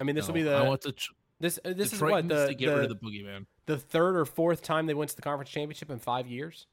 [0.00, 0.92] I mean, this will No, be I the want to.
[0.92, 3.46] Tr- this uh, this Detroit is what the to get the, rid of the boogeyman.
[3.66, 6.66] the third or fourth time they went to the conference championship in five years.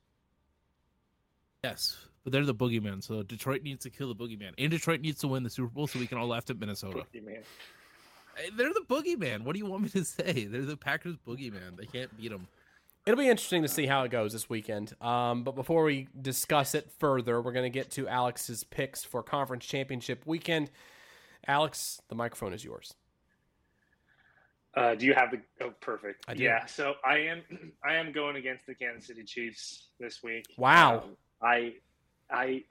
[1.63, 5.19] Yes, but they're the boogeyman, so Detroit needs to kill the boogeyman, and Detroit needs
[5.19, 7.05] to win the Super Bowl so we can all laugh at Minnesota.
[7.13, 7.43] Man.
[8.36, 9.43] Hey, They're the boogeyman.
[9.43, 10.45] What do you want me to say?
[10.45, 11.78] They're the Packers boogeyman.
[11.78, 12.47] They can't beat them.
[13.05, 14.93] It'll be interesting to see how it goes this weekend.
[15.01, 19.21] Um, but before we discuss it further, we're going to get to Alex's picks for
[19.21, 20.71] conference championship weekend.
[21.45, 22.93] Alex, the microphone is yours.
[24.76, 25.41] Uh, do you have the?
[25.61, 26.24] Oh, perfect.
[26.28, 26.43] I do.
[26.43, 26.65] Yeah.
[26.65, 27.41] So I am.
[27.86, 30.45] I am going against the Kansas City Chiefs this week.
[30.57, 30.99] Wow.
[30.99, 31.74] Um, I,
[32.34, 32.63] I,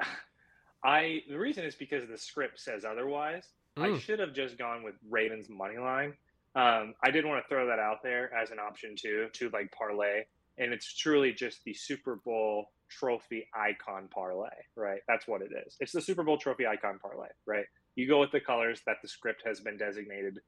[0.84, 1.22] I.
[1.28, 3.44] The reason is because the script says otherwise.
[3.78, 4.00] I Mm.
[4.00, 6.12] should have just gone with Ravens money line.
[6.54, 9.72] Um, I did want to throw that out there as an option too, to like
[9.72, 10.24] parlay,
[10.58, 15.00] and it's truly just the Super Bowl trophy icon parlay, right?
[15.08, 15.78] That's what it is.
[15.80, 17.64] It's the Super Bowl trophy icon parlay, right?
[17.94, 20.40] You go with the colors that the script has been designated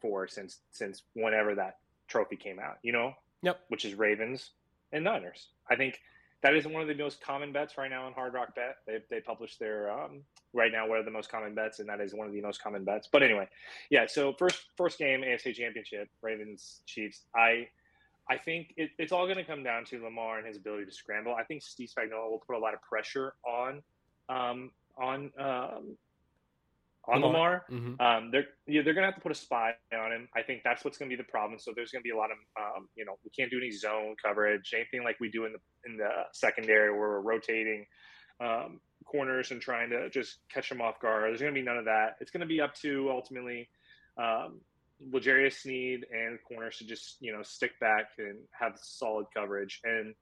[0.00, 1.78] for since since whenever that
[2.08, 3.60] trophy came out, you know, Yep.
[3.68, 4.50] which is Ravens
[4.90, 5.50] and Niners.
[5.70, 6.00] I think
[6.42, 8.76] that is one of the most common bets right now on Hard Rock Bet.
[8.86, 10.22] They they publish their um,
[10.52, 12.62] right now what are the most common bets, and that is one of the most
[12.62, 13.08] common bets.
[13.10, 13.48] But anyway,
[13.90, 14.06] yeah.
[14.06, 17.22] So first first game AFC Championship, Ravens Chiefs.
[17.34, 17.68] I
[18.30, 20.92] I think it, it's all going to come down to Lamar and his ability to
[20.92, 21.34] scramble.
[21.34, 23.82] I think Steve Spagnuolo will put a lot of pressure on
[24.28, 25.96] um, on um,
[27.08, 27.64] on Lamar.
[27.70, 27.96] Lamar.
[27.96, 30.28] hmm Um, they're yeah, they're gonna have to put a spy on him.
[30.36, 31.58] I think that's what's gonna be the problem.
[31.58, 34.14] So there's gonna be a lot of um, you know we can't do any zone
[34.22, 35.58] coverage, anything like we do in the
[35.88, 37.86] in the secondary where we're rotating
[38.40, 41.24] um, corners and trying to just catch them off guard.
[41.24, 42.16] There's gonna be none of that.
[42.20, 43.68] It's gonna be up to ultimately
[44.16, 44.60] um,
[45.12, 50.14] L'Jarius Sneed and corners to just you know stick back and have solid coverage and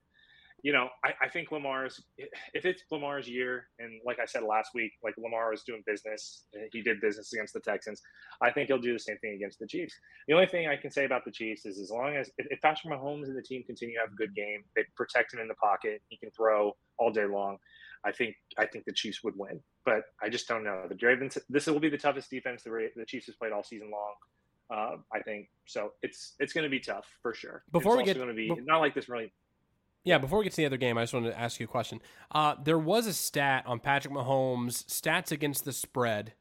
[0.67, 2.03] you know, I, I think Lamar's
[2.53, 6.47] if it's Lamar's year, and like I said last week, like Lamar was doing business,
[6.73, 8.03] he did business against the Texans.
[8.43, 9.95] I think he'll do the same thing against the Chiefs.
[10.27, 12.61] The only thing I can say about the Chiefs is as long as if, if
[12.63, 15.47] Patrick Mahomes and the team continue to have a good game, they protect him in
[15.47, 17.59] the pocket, he can throw all day long.
[18.05, 20.87] I think I think the Chiefs would win, but I just don't know.
[20.89, 21.39] The Ravens.
[21.49, 24.15] This will be the toughest defense the, the Chiefs has played all season long.
[24.69, 25.93] Uh, I think so.
[26.03, 27.63] It's it's going to be tough for sure.
[27.71, 29.33] Before it's we also get- going to be not like this really
[30.07, 31.69] Yeah, before we get to the other game, I just wanted to ask you a
[31.69, 32.01] question.
[32.31, 36.33] Uh, there was a stat on Patrick Mahomes' stats against the spread.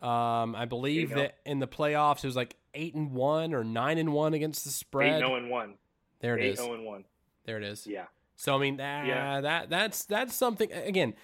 [0.00, 1.28] Um, I believe There you go.
[1.28, 4.64] that in the playoffs it was like eight and one or nine and one against
[4.64, 5.14] the spread.
[5.16, 5.74] eight zero and one.
[6.20, 6.58] there it Eight is.
[6.58, 7.04] zero and one.
[7.44, 7.86] There it is.
[7.86, 9.40] Yeah, So I mean, that, Yeah.
[9.42, 10.72] that that's that's something.
[10.72, 11.14] Again,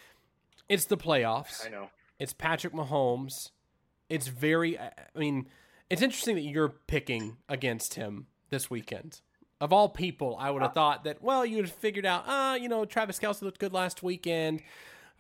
[0.68, 1.66] it's the playoffs.
[1.66, 1.88] I know.
[2.18, 3.50] It's Patrick Mahomes.
[4.10, 4.78] It's very.
[4.78, 5.46] I mean,
[5.88, 9.20] it's interesting that you're picking against him this weekend.
[9.60, 11.22] Of all people, I would have Uh, thought that.
[11.22, 12.24] Well, you'd have figured out.
[12.26, 14.62] Ah, you know, Travis Kelce looked good last weekend.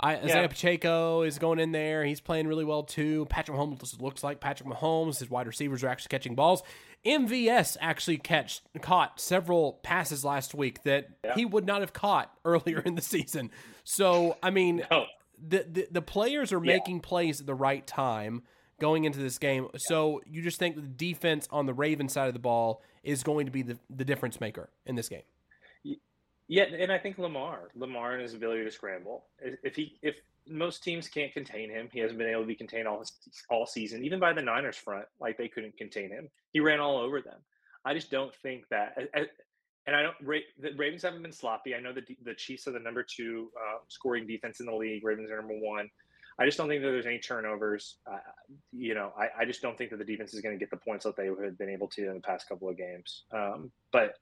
[0.02, 0.46] I, Isaiah Yeah.
[0.46, 2.06] Pacheco is going in there.
[2.06, 3.26] He's playing really well too.
[3.28, 5.18] Patrick Mahomes looks like Patrick Mahomes.
[5.18, 6.62] His wide receivers are actually catching balls.
[7.04, 11.34] MVS actually catch caught several passes last week that Yeah.
[11.34, 13.50] he would not have caught earlier in the season.
[13.84, 15.04] So I mean, No,
[15.38, 16.72] the, the the players are Yeah.
[16.76, 18.42] making plays at the right time
[18.80, 19.68] going into this game.
[19.76, 23.46] So you just think the defense on the Raven side of the ball is going
[23.46, 25.22] to be the, the difference maker in this game.
[26.48, 29.26] yeah, and I think Lamar, Lamar and his ability to scramble.
[29.40, 30.16] If he, if
[30.48, 33.04] most teams can't contain him, he hasn't been able to be contained all
[33.50, 35.04] all season, even by the Niners front.
[35.20, 36.28] Like they couldn't contain him.
[36.52, 37.38] He ran all over them.
[37.84, 38.96] I just don't think that.
[39.86, 40.16] And I don't.
[40.60, 41.74] The Ravens haven't been sloppy.
[41.74, 45.04] I know the the Chiefs are the number two uh, scoring defense in the league.
[45.04, 45.88] Ravens are number one.
[46.38, 47.96] I just don't think that there's any turnovers.
[48.10, 48.18] Uh,
[48.72, 50.76] you know, I, I just don't think that the defense is going to get the
[50.76, 53.24] points that they have been able to in the past couple of games.
[53.32, 54.14] Um, but,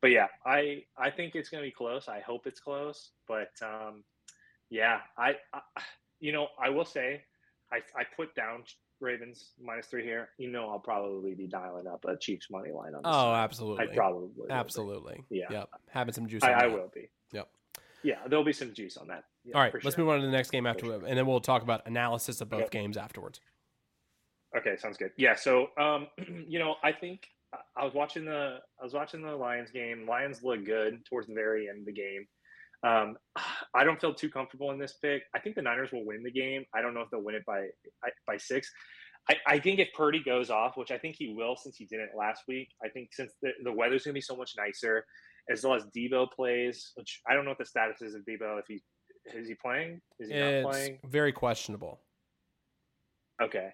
[0.00, 2.08] but yeah, I I think it's going to be close.
[2.08, 3.10] I hope it's close.
[3.26, 4.04] But um,
[4.70, 5.60] yeah, I, I
[6.20, 7.22] you know I will say
[7.72, 8.64] I I put down
[9.00, 10.30] Ravens minus three here.
[10.38, 13.02] You know, I'll probably be dialing up a Chiefs money line on.
[13.02, 13.84] This Oh, absolutely.
[13.84, 14.52] I probably will be.
[14.52, 15.24] absolutely.
[15.30, 15.46] Yeah.
[15.50, 15.68] Yep.
[15.90, 16.42] Having some juice.
[16.42, 17.10] I, on I will be.
[17.32, 17.48] Yep.
[18.06, 19.24] Yeah, there'll be some juice on that.
[19.44, 20.04] Yeah, All right, let's sure.
[20.04, 21.02] move on to the next game after, sure.
[21.04, 22.70] and then we'll talk about analysis of both Yep.
[22.70, 23.40] games afterwards.
[24.56, 25.10] Okay, sounds good.
[25.16, 26.06] Yeah, so um,
[26.46, 27.26] you know, I think
[27.76, 30.06] I was watching the I was watching the Lions game.
[30.06, 32.26] Lions look good towards the very end of the game.
[32.84, 33.16] Um,
[33.74, 35.24] I don't feel too comfortable in this pick.
[35.34, 36.64] I think the Niners will win the game.
[36.72, 37.66] I don't know if they'll win it by
[38.24, 38.70] by six.
[39.28, 42.10] I, I think if Purdy goes off, which I think he will, since he didn't
[42.16, 45.04] last week, I think since the, the weather's going to be so much nicer,
[45.50, 48.58] as long as Debo plays, which I don't know what the status is of Debo.
[48.58, 48.82] If he
[49.34, 50.00] is he playing?
[50.20, 50.98] Is he it's not playing?
[51.04, 52.00] very questionable.
[53.42, 53.70] Okay.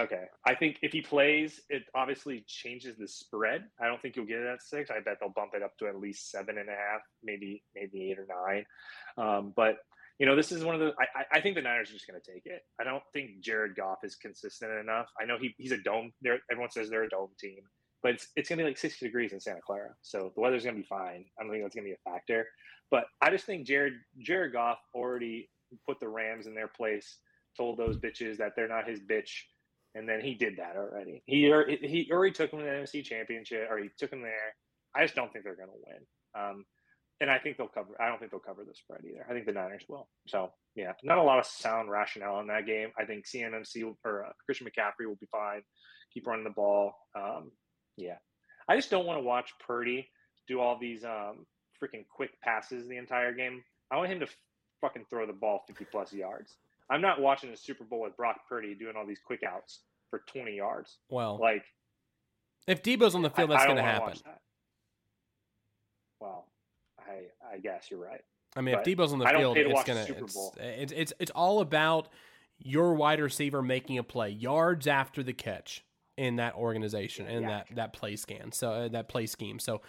[0.00, 0.24] Okay.
[0.46, 3.64] I think if he plays, it obviously changes the spread.
[3.80, 4.90] I don't think you'll get it at six.
[4.90, 8.10] I bet they'll bump it up to at least seven and a half, maybe maybe
[8.10, 8.64] eight or nine.
[9.18, 9.76] Um, but
[10.18, 10.92] you know, this is one of the.
[10.98, 12.62] I, I think the Niners are just going to take it.
[12.80, 15.08] I don't think Jared Goff is consistent enough.
[15.20, 16.12] I know he, he's a dome.
[16.22, 17.58] There, everyone says they're a dome team,
[18.02, 20.64] but it's it's going to be like 60 degrees in Santa Clara, so the weather's
[20.64, 21.24] going to be fine.
[21.38, 22.46] I don't think that's going to be a factor.
[22.90, 25.48] But I just think Jared Jared Goff already
[25.86, 27.18] put the Rams in their place,
[27.56, 29.30] told those bitches that they're not his bitch,
[29.94, 31.22] and then he did that already.
[31.26, 31.50] He
[31.82, 34.54] he already took them to the NFC Championship, or he took them there.
[34.94, 36.04] I just don't think they're going to win.
[36.34, 36.64] Um,
[37.20, 37.90] and I think they'll cover.
[38.00, 39.24] I don't think they'll cover the spread either.
[39.28, 40.08] I think the Niners will.
[40.26, 42.88] So yeah, not a lot of sound rationale in that game.
[42.98, 45.62] I think CMMC or uh, Christian McCaffrey will be fine.
[46.12, 46.92] Keep running the ball.
[47.14, 47.52] Um,
[47.96, 48.16] yeah,
[48.68, 50.08] I just don't want to watch Purdy
[50.48, 51.46] do all these um,
[51.82, 53.62] freaking quick passes the entire game.
[53.90, 54.26] I want him to
[54.80, 56.56] fucking throw the ball 50 plus yards.
[56.90, 59.80] I'm not watching a Super Bowl with Brock Purdy doing all these quick outs
[60.10, 60.98] for 20 yards.
[61.08, 61.64] Well, like
[62.66, 64.14] if Debo's on the field, that's going to happen.
[66.20, 66.46] Well,
[66.98, 68.20] I I guess you're right.
[68.54, 71.60] I mean, but if Debo's on the field, it's gonna it's, it's it's it's all
[71.60, 72.08] about
[72.58, 75.84] your wide receiver making a play, yards after the catch
[76.16, 78.52] in that organization and that that play scan.
[78.52, 79.58] So uh, that play scheme.
[79.58, 79.80] So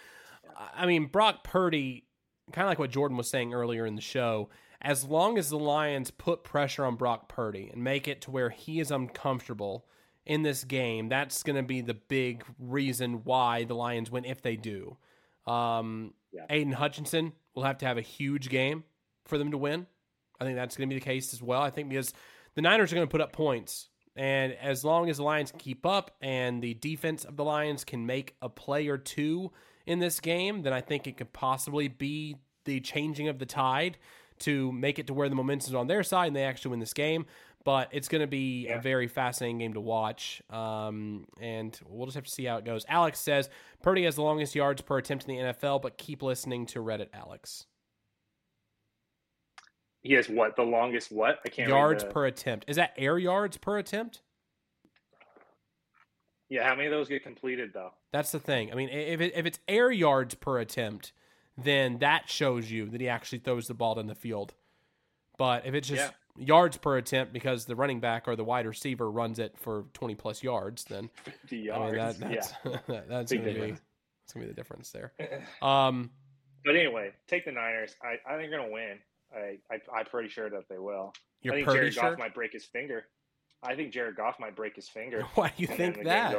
[0.74, 2.04] I mean, Brock Purdy,
[2.52, 4.50] kind of like what Jordan was saying earlier in the show,
[4.80, 8.50] as long as the Lions put pressure on Brock Purdy and make it to where
[8.50, 9.86] he is uncomfortable
[10.26, 14.42] in this game, that's going to be the big reason why the Lions win if
[14.42, 14.96] they do.
[15.46, 16.46] Um, yeah.
[16.50, 18.84] Aidan Hutchinson will have to have a huge game
[19.26, 19.86] for them to win.
[20.40, 21.62] I think that's going to be the case as well.
[21.62, 22.12] I think because
[22.54, 23.88] the Niners are going to put up points.
[24.16, 27.84] And as long as the Lions can keep up and the defense of the Lions
[27.84, 29.50] can make a play or two
[29.86, 33.98] in this game, then I think it could possibly be the changing of the tide
[34.40, 36.80] to make it to where the momentum is on their side and they actually win
[36.80, 37.26] this game.
[37.64, 38.78] But it's going to be yeah.
[38.78, 40.42] a very fascinating game to watch.
[40.50, 42.84] Um, and we'll just have to see how it goes.
[42.88, 43.48] Alex says
[43.82, 47.08] Purdy has the longest yards per attempt in the NFL, but keep listening to Reddit,
[47.14, 47.66] Alex.
[50.04, 50.54] He has what?
[50.54, 51.40] The longest what?
[51.46, 52.10] I can't yards the...
[52.10, 52.66] per attempt.
[52.68, 54.20] Is that air yards per attempt?
[56.50, 57.90] Yeah, how many of those get completed though?
[58.12, 58.70] That's the thing.
[58.70, 61.12] I mean, if it, if it's air yards per attempt,
[61.56, 64.52] then that shows you that he actually throws the ball down the field.
[65.38, 66.44] But if it's just yeah.
[66.44, 70.14] yards per attempt because the running back or the wide receiver runs it for twenty
[70.14, 71.08] plus yards, then
[71.48, 71.80] yards.
[71.80, 72.76] I mean that, that's yeah.
[72.88, 75.14] that, that's gonna be that's gonna be the difference there.
[75.62, 76.10] Um,
[76.62, 77.96] but anyway, take the Niners.
[78.02, 78.98] I, I think they're gonna win.
[79.34, 81.12] I, I am pretty sure that they will.
[81.42, 82.10] You're I think Jared sure?
[82.10, 83.06] Goff might break his finger.
[83.62, 85.22] I think Jared Goff might break his finger.
[85.34, 86.34] Why do you think that?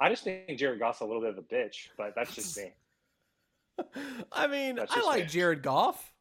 [0.00, 2.72] I just think Jared Goff's a little bit of a bitch, but that's just me.
[4.32, 5.28] I mean, I like me.
[5.28, 6.12] Jared Goff.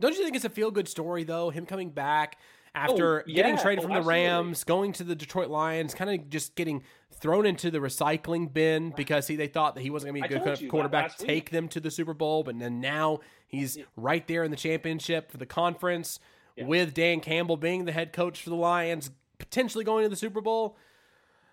[0.00, 1.50] Don't you think it's a feel good story though?
[1.50, 2.38] Him coming back
[2.78, 3.34] after oh, yeah.
[3.34, 6.82] getting traded oh, from the Rams, going to the Detroit Lions, kind of just getting
[7.12, 10.34] thrown into the recycling bin because he, they thought that he wasn't going to be
[10.34, 14.26] a good quarterback to take them to the Super Bowl, but then now he's right
[14.28, 16.20] there in the championship for the conference
[16.56, 16.64] yeah.
[16.64, 20.40] with Dan Campbell being the head coach for the Lions, potentially going to the Super
[20.40, 20.76] Bowl.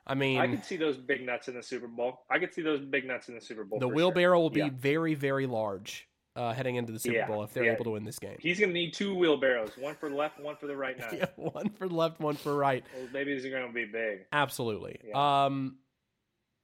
[0.07, 2.21] I mean, I could see those big nuts in the Super Bowl.
[2.29, 3.79] I could see those big nuts in the Super Bowl.
[3.79, 4.43] The wheelbarrow sure.
[4.43, 7.73] will be very, very large uh, heading into the Super yeah, Bowl if they're yeah.
[7.73, 8.37] able to win this game.
[8.39, 10.97] He's going to need two wheelbarrows, one for the left, one for the right.
[11.13, 12.83] yeah, one for the left, one for right.
[12.95, 14.25] Those babies are going to be big.
[14.31, 14.99] Absolutely.
[15.07, 15.45] Yeah.
[15.45, 15.77] Um,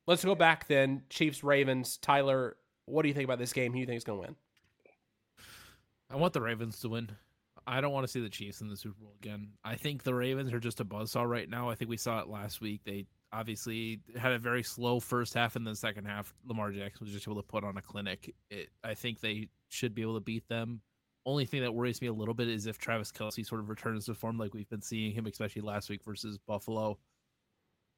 [0.08, 1.04] let's go back then.
[1.10, 1.98] Chiefs, Ravens.
[1.98, 3.72] Tylor, what do you think about this game?
[3.72, 4.36] Who do you think is going to win?
[6.10, 7.10] I want the Ravens to win.
[7.66, 9.50] I don't want to see the Chiefs in the Super Bowl again.
[9.64, 11.70] I think the Ravens are just a buzzsaw right now.
[11.70, 12.82] I think we saw it last week.
[12.84, 17.14] They obviously had a very slow first half and then second half lamar jackson was
[17.14, 18.34] just able to put on a clinic.
[18.50, 20.82] It, i think they should be able to beat them.
[21.26, 24.06] Only thing that worries me a little bit is if travis kelce sort of returns
[24.06, 26.98] to form like we've been seeing him especially last week versus buffalo.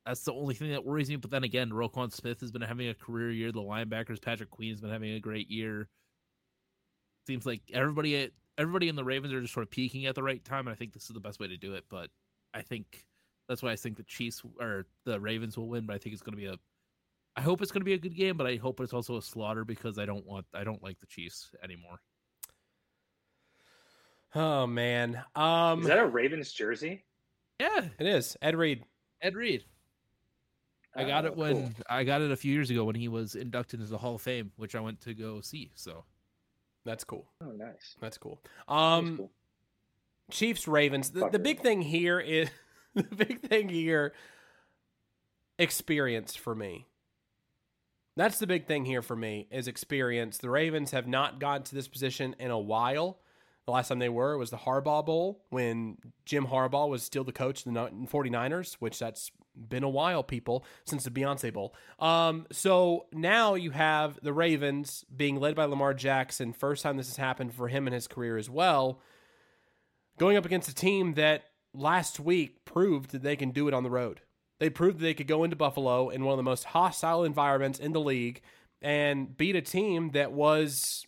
[0.06, 2.90] That's the only thing that worries me but then again Roquan smith has been having
[2.90, 3.52] a career year.
[3.52, 5.90] The linebackers patrick queen has been having a great year.
[7.26, 10.44] Seems like everybody everybody in the ravens are just sort of peaking at the right
[10.44, 12.10] time and i think this is the best way to do it but
[12.54, 13.06] i think
[13.54, 15.86] that's why I think the Chiefs or the Ravens will win.
[15.86, 16.56] But I think it's going to be a.
[17.36, 19.22] I hope it's going to be a good game, but I hope it's also a
[19.22, 22.00] slaughter because I don't want I don't like the Chiefs anymore.
[24.34, 27.04] Oh man, um, is that a Ravens jersey?
[27.60, 28.36] Yeah, it is.
[28.42, 28.84] Ed Reed.
[29.22, 29.64] Ed Reed.
[30.96, 31.72] I got it oh, when cool.
[31.90, 34.22] I got it a few years ago when he was inducted into the Hall of
[34.22, 35.72] Fame, which I went to go see.
[35.76, 36.06] So
[36.86, 37.28] that's cool.
[37.42, 37.96] Oh, nice.
[38.02, 38.42] That's cool.
[38.68, 39.32] Um, That's cool.
[40.32, 41.12] Chiefs Ravens.
[41.12, 42.50] The, the big thing here is
[43.10, 44.14] the big thing here
[45.58, 46.88] experience for me.
[48.16, 50.38] That's the big thing here for me is experience.
[50.38, 53.18] The Ravens have not gotten to this position in a while.
[53.66, 57.32] The last time they were was the Harbaugh Bowl when Jim Harbaugh was still the
[57.32, 61.74] coach of the 49ers, which that's been a while, people, since the Beyonce Bowl.
[61.98, 66.54] Um, so now you have the Ravens being led by Lamar Jackson.
[66.54, 69.00] First time this has happened for him in his career as well.
[70.20, 73.84] Going up against a team that last week proved that they can do it on
[73.84, 74.22] the road.
[74.60, 77.80] They proved that they could go into Buffalo in one of the most hostile environments
[77.80, 78.42] in the league
[78.82, 81.06] and beat a team that was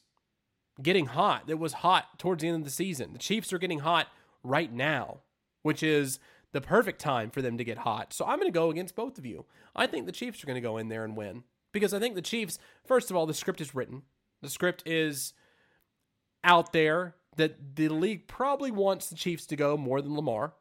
[0.81, 3.13] getting hot, that was hot towards the end of the season.
[3.13, 4.07] The Chiefs are getting hot
[4.43, 5.19] right now,
[5.61, 6.19] which is
[6.51, 8.13] the perfect time for them to get hot.
[8.13, 9.45] So I'm going to go against both of you.
[9.75, 12.15] I think the Chiefs are going to go in there and win because I think
[12.15, 14.03] the Chiefs, first of all, the script is written.
[14.41, 15.33] The script is
[16.43, 20.53] out there that the league probably wants the Chiefs to go more than Lamar.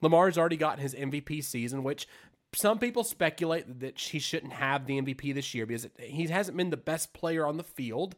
[0.00, 2.06] Lamar's already gotten his MVP season, which
[2.54, 6.70] some people speculate that he shouldn't have the MVP this year because he hasn't been
[6.70, 8.16] the best player on the field.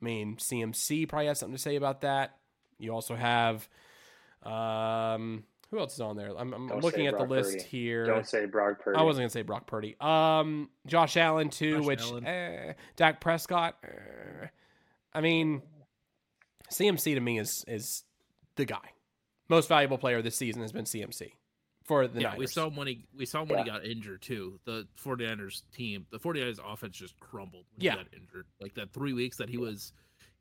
[0.00, 2.36] I mean, CMC probably has something to say about that.
[2.78, 3.68] You also have,
[4.44, 6.30] um, who else is on there?
[6.38, 7.64] I'm, I'm looking at Brock the list Purdy.
[7.64, 8.06] here.
[8.06, 8.98] Don't say Brock Purdy.
[8.98, 9.96] I wasn't gonna say Brock Purdy.
[10.00, 12.26] Um, Josh Allen too, Josh which Allen.
[12.26, 13.76] eh, Dak Prescott.
[13.84, 14.46] eh.
[15.12, 15.62] I mean,
[16.70, 18.04] CMC to me is is
[18.56, 18.92] the guy.
[19.48, 21.32] Most valuable player this season has been CMC
[21.84, 22.38] for the yeah, Niners.
[22.38, 24.60] we saw him when he we saw him when he got injured too.
[24.66, 27.92] The 49ers team, the 49ers offense just crumbled when Yeah.
[27.92, 28.46] he got injured.
[28.60, 29.92] Like that 3 weeks that he was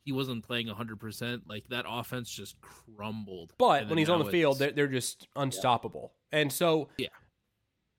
[0.03, 3.53] he wasn't playing 100%, like that offense just crumbled.
[3.57, 6.13] But when he's on the field, they're, they're just unstoppable.
[6.31, 7.09] And so, Yeah.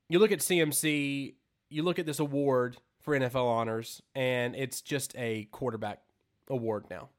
[0.09, 1.35] you look at CMC,
[1.69, 6.01] you look at this award for NFL honors, and it's just a quarterback
[6.49, 7.09] award now.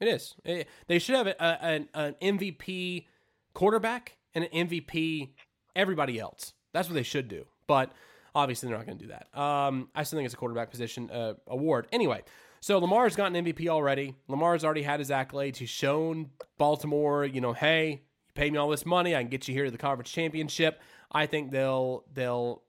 [0.00, 0.34] It is.
[0.44, 3.06] It- they should have a, an, an MVP
[3.54, 5.30] quarterback and an MVP
[5.74, 6.52] everybody else.
[6.72, 7.46] That's what they should do.
[7.66, 7.92] But
[8.34, 9.38] obviously, they're not going to do that.
[9.38, 11.86] Um, I still think it's a quarterback position uh, award.
[11.92, 12.22] Anyway,
[12.60, 14.14] so Lamar's gotten MVP already.
[14.28, 15.56] Lamar's already had his accolades.
[15.56, 19.48] He's shown Baltimore, you know, hey, you paid me all this money, I can get
[19.48, 20.80] you here to the conference championship.
[21.10, 22.62] I think they'll they'll.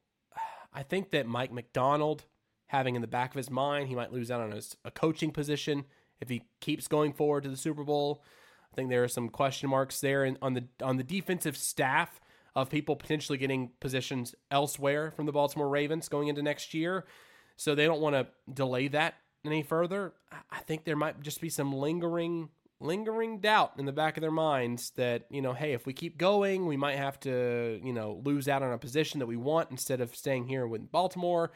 [0.74, 2.26] I think that Mike Macdonald,
[2.68, 5.86] having in the back of his mind, he might lose out on a coaching position
[6.20, 8.24] if he keeps going forward to the Super Bowl.
[8.72, 12.20] I think there are some question marks there in, on the on the defensive staff
[12.56, 17.06] of people potentially getting positions elsewhere from the Baltimore Ravens going into next year.
[17.56, 19.16] So they don't want to delay that
[19.46, 20.14] any further.
[20.52, 22.50] I think there might just be some lingering
[22.80, 26.18] lingering doubt in the back of their minds that, you know, hey, if we keep
[26.18, 29.72] going, we might have to, you know, lose out on a position that we want
[29.72, 31.52] instead of staying here with Baltimore.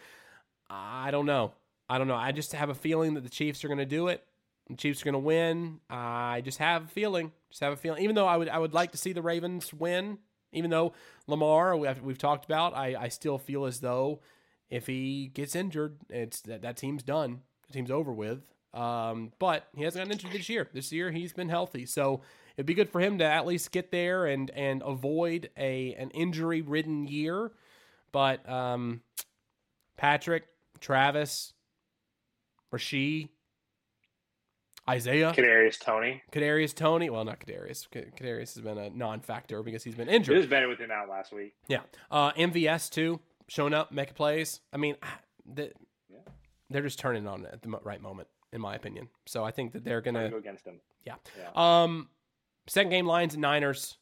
[0.69, 1.53] I don't know.
[1.89, 2.15] I don't know.
[2.15, 4.23] I just have a feeling that the Chiefs are going to do it.
[4.71, 5.79] The Chiefs are going to win.
[5.89, 7.31] I just have a feeling.
[7.49, 8.03] Just have a feeling.
[8.03, 10.17] Even though I would, I would like to see the Ravens win.
[10.53, 10.93] Even though
[11.27, 14.21] Lamar, we've talked about, I, I still feel as though
[14.69, 17.41] if he gets injured, it's that, that team's done.
[17.67, 18.41] The team's over with.
[18.73, 20.69] Um, but he hasn't gotten injured this year.
[20.73, 22.21] This year he's been healthy, so
[22.55, 26.09] it'd be good for him to at least get there and and avoid a an
[26.11, 27.51] injury ridden year.
[28.13, 29.01] But um,
[29.97, 30.45] Patrick,
[30.79, 31.53] Travis,
[32.73, 33.27] Rashee,
[34.89, 36.23] Isaiah, Kadarius Toney.
[36.31, 37.09] Kadarius, Toney.
[37.09, 37.89] Well, not Kadarius.
[37.89, 40.37] K- Kadarius has been a non-factor because he's been It injured.
[40.37, 41.53] was better with him out last week.
[41.67, 41.81] Yeah.
[42.09, 44.59] Uh, MVS too, showing up, making plays.
[44.73, 44.95] I mean,
[45.45, 45.71] the,
[46.09, 46.19] Yeah.
[46.69, 49.07] they're just turning on at the right moment, in my opinion.
[49.27, 50.19] So I think that they're gonna.
[50.19, 50.81] gonna go against him.
[51.05, 51.15] Yeah.
[51.37, 51.51] Yeah.
[51.83, 52.09] Um,
[52.67, 53.97] second game Lions and Niners.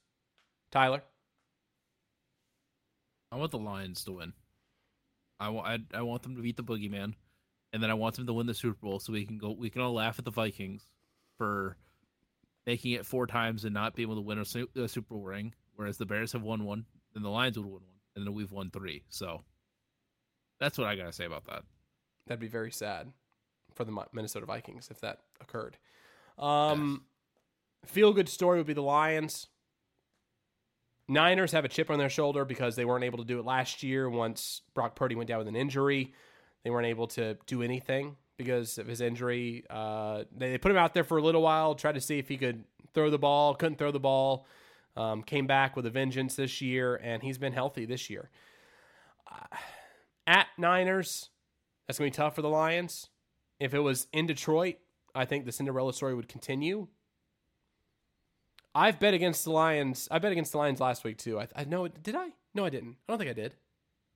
[0.71, 1.01] Tylor.
[3.31, 4.33] I want the Lions to win.
[5.39, 7.13] I want I, I want them to beat the Boogeyman,
[7.73, 9.51] and then I want them to win the Super Bowl so we can go.
[9.51, 10.87] We can all laugh at the Vikings
[11.37, 11.77] for
[12.65, 15.53] making it four times and not being able to win a, a Super Bowl ring,
[15.75, 18.51] whereas the Bears have won one, and the Lions would win one, and then we've
[18.51, 19.03] won three.
[19.09, 19.43] So
[20.59, 21.63] that's what I gotta say about that.
[22.27, 23.11] That'd be very sad
[23.73, 25.77] for the Minnesota Vikings if that occurred.
[26.37, 27.05] Um,
[27.85, 29.47] feel good story would be the Lions.
[31.07, 33.81] Niners have a chip on their shoulder because they weren't able to do it last
[33.81, 36.13] year once Brock Purdy went down with an injury.
[36.63, 39.63] They weren't able to do anything because of his injury.
[39.69, 42.27] Uh, they, they put him out there for a little while, tried to see if
[42.27, 44.45] he could throw the ball, couldn't throw the ball.
[44.97, 48.29] Um, came back with a vengeance this year, and he's been healthy this year.
[49.31, 49.55] Uh,
[50.27, 51.29] at Niners,
[51.87, 53.07] that's going to be tough for the Lions.
[53.59, 54.75] If it was in Detroit,
[55.15, 56.87] I think the Cinderella story would continue.
[58.75, 60.07] I've bet against the Lions.
[60.11, 61.39] I bet against the Lions last week too.
[61.39, 61.87] I, I know.
[61.87, 62.29] Did I?
[62.53, 62.97] No, I didn't.
[63.07, 63.55] I don't think I did.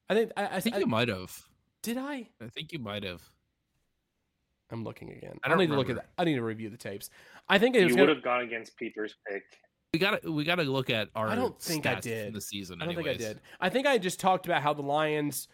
[0.09, 0.31] I think.
[0.37, 1.47] I, I, I think I- you might have.
[1.83, 1.97] Did.
[1.97, 2.29] I.
[2.41, 3.21] I think you might have.
[4.71, 5.37] I'm looking again.
[5.43, 6.09] I I, don't need to look at that.
[6.17, 7.11] I need to review the tapes.
[7.47, 7.91] I think it was.
[7.91, 9.43] You Gonna, would have gone against Peter's pick.
[9.93, 11.27] We got to we got to look at our.
[11.27, 12.27] I don't think I did.
[12.27, 12.81] from the season.
[12.81, 13.17] I don't anyways.
[13.17, 13.41] think I did.
[13.61, 15.47] I think I just talked about how the Lions.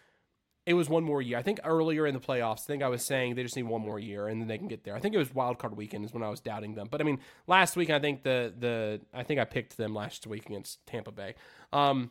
[0.66, 1.36] It was one more year.
[1.36, 3.80] I think earlier in the playoffs, I think I was saying they just need one
[3.80, 4.94] more year and then they can get there.
[4.94, 6.86] I think it was wild card weekend is when I was doubting them.
[6.90, 10.26] But I mean, last week I think the the I think I picked them last
[10.26, 11.34] week against Tampa Bay.
[11.72, 12.10] Um,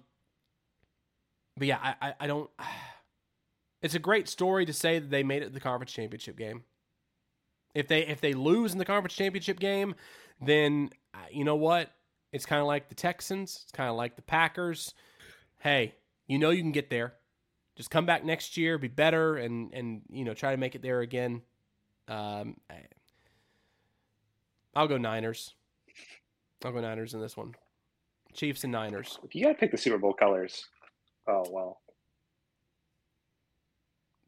[1.58, 2.50] but yeah, I, I, I don't.
[3.82, 6.64] It's a great story to say that they made it to the conference championship game.
[7.74, 9.96] If they if they lose in the conference championship game,
[10.42, 11.92] then uh, you know what?
[12.32, 13.62] It's kind of like the Texans.
[13.64, 14.94] It's kind of like the Packers.
[15.60, 15.96] Hey,
[16.28, 17.14] you know you can get there.
[17.76, 20.82] Just come back next year, be better, and and you know try to make it
[20.82, 21.42] there again.
[22.08, 22.58] Um,
[24.76, 25.54] I'll go Niners.
[26.66, 27.56] I'll go Niners in this one.
[28.34, 29.20] Chiefs and Niners.
[29.24, 30.66] If you got to pick the Super Bowl colors,
[31.28, 31.82] oh well.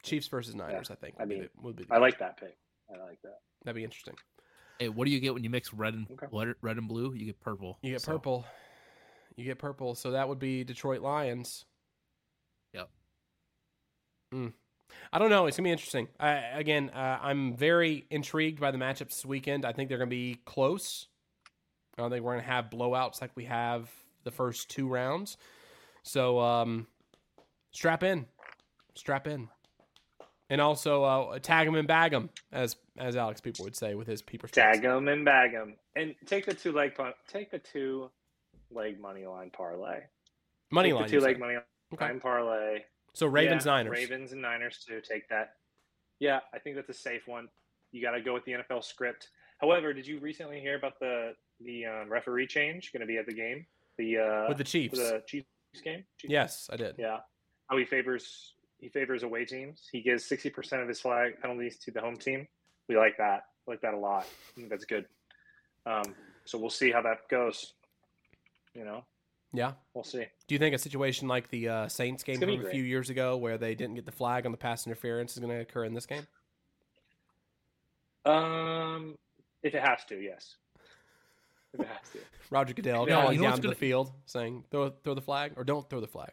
[0.03, 1.15] Chiefs versus Niners, yeah, I think.
[1.19, 2.57] I mean, the, would be I like that pick.
[2.93, 3.39] I like that.
[3.63, 4.15] That'd be interesting.
[4.79, 6.53] Hey, what do you get when you mix red and okay.
[6.61, 7.13] red and blue?
[7.13, 7.77] You get purple.
[7.81, 8.13] You get so.
[8.13, 8.45] purple.
[9.35, 9.95] You get purple.
[9.95, 11.65] So that would be Detroit Lions.
[12.73, 12.89] Yep.
[14.33, 14.53] Mm.
[15.13, 15.45] I don't know.
[15.45, 16.07] It's gonna be interesting.
[16.19, 19.65] I, again, uh, I'm very intrigued by the matchups this weekend.
[19.65, 21.07] I think they're gonna be close.
[21.97, 23.89] I don't think we're gonna have blowouts like we have
[24.23, 25.37] the first two rounds.
[26.03, 26.87] So um,
[27.71, 28.25] strap in,
[28.95, 29.47] strap in
[30.51, 34.05] and also uh, tag him and bag him, as as Alex people would say with
[34.05, 34.47] his peeper.
[34.49, 36.91] Tag him and bag him, and take the two leg
[37.27, 38.11] take the two
[38.69, 40.01] leg money line parlay.
[40.69, 41.55] Money take line, two leg money
[41.93, 42.05] okay.
[42.05, 42.79] line parlay.
[43.13, 45.01] So Ravens yeah, Niners, Ravens and Niners too.
[45.01, 45.53] Take that.
[46.19, 47.47] Yeah, I think that's a safe one.
[47.93, 49.29] You got to go with the NFL script.
[49.59, 53.25] However, did you recently hear about the the um, referee change going to be at
[53.25, 53.65] the game?
[53.97, 55.47] The uh, with the Chiefs, the Chiefs
[55.81, 56.03] game.
[56.17, 56.95] Chiefs yes, I did.
[56.97, 57.19] Yeah,
[57.69, 59.87] how he favors he favors away teams.
[59.91, 62.47] He gives sixty percent of his flag penalties to the home team.
[62.89, 63.43] We like that.
[63.65, 64.25] We like that a lot.
[64.25, 65.05] I think that's good.
[65.85, 66.15] Um,
[66.45, 67.73] so we'll see how that goes.
[68.73, 69.05] You know.
[69.53, 70.25] Yeah, we'll see.
[70.47, 73.35] Do you think a situation like the uh, Saints game from a few years ago,
[73.37, 75.93] where they didn't get the flag on the pass interference, is going to occur in
[75.93, 76.25] this game?
[78.25, 79.17] Um,
[79.61, 80.55] if it has to, yes.
[81.73, 82.19] If it has to.
[82.49, 83.73] Roger Goodell yeah, going you know down to gonna...
[83.73, 86.31] the field saying, "Throw, throw the flag," or "Don't throw the flag."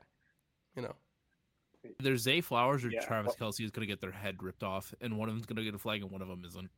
[0.76, 0.94] You know.
[2.00, 4.62] Either Zay Flowers or Yeah, Travis well- Kelce is going to get their head ripped
[4.62, 6.70] off, and one of them's going to get a flag and one of them isn't.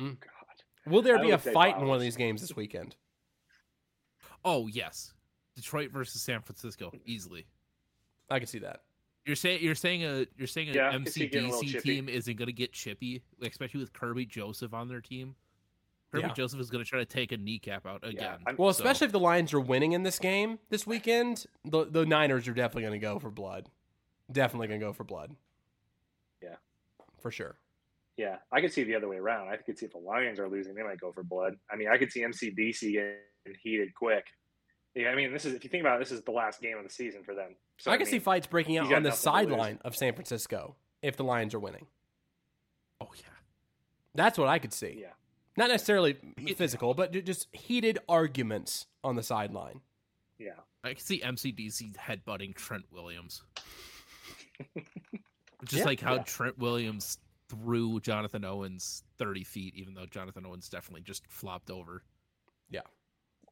[0.00, 0.20] Mm.
[0.20, 0.92] God.
[0.92, 2.94] Will there I be a would say fight in one of these games this weekend?
[4.44, 5.12] Oh yes,
[5.56, 7.46] Detroit versus San Francisco easily.
[8.30, 8.82] I can see that.
[9.24, 11.52] You're saying you're saying a you're saying an Yeah, I can see it getting a
[11.52, 15.34] little MCDC team isn't going to get chippy, especially with Kerby Joseph on their team.
[16.12, 16.32] Kerby Yeah.
[16.34, 18.38] Joseph is going to try to take a kneecap out again.
[18.46, 21.84] I'm- Well, So- especially if the Lions are winning in this game this weekend, the
[21.84, 23.68] the Niners are definitely going to go for blood.
[24.30, 25.36] Definitely going to go for blood.
[26.42, 26.56] Yeah.
[27.18, 27.58] for sure.
[28.16, 29.48] Yeah, I could see the other way around.
[29.48, 31.58] I could see if the Lions are losing, they might go for blood.
[31.70, 34.26] I mean, I could see MCDC getting heated quick.
[34.94, 36.78] Yeah, I mean, this is if you think about it, this is the last game
[36.78, 37.56] of the season for them.
[37.78, 39.18] So I can mean, see fights breaking out on the nothing to lose.
[39.18, 41.86] sideline of San Francisco if the Lions are winning.
[43.02, 43.22] oh yeah,
[44.14, 44.96] That's what I could see.
[45.02, 45.12] Yeah,
[45.56, 46.16] Not necessarily
[46.56, 49.80] physical, but just heated arguments on the sideline.
[50.38, 50.50] yeah.
[50.84, 53.42] I can see MCDC headbutting Trent Williams.
[55.64, 55.84] Just Yeah.
[55.84, 56.22] like how Yeah.
[56.22, 62.02] Trent Williams threw Jonathan Owens 30 feet, even though Jonathan Owens definitely just flopped over.
[62.70, 62.82] Yeah.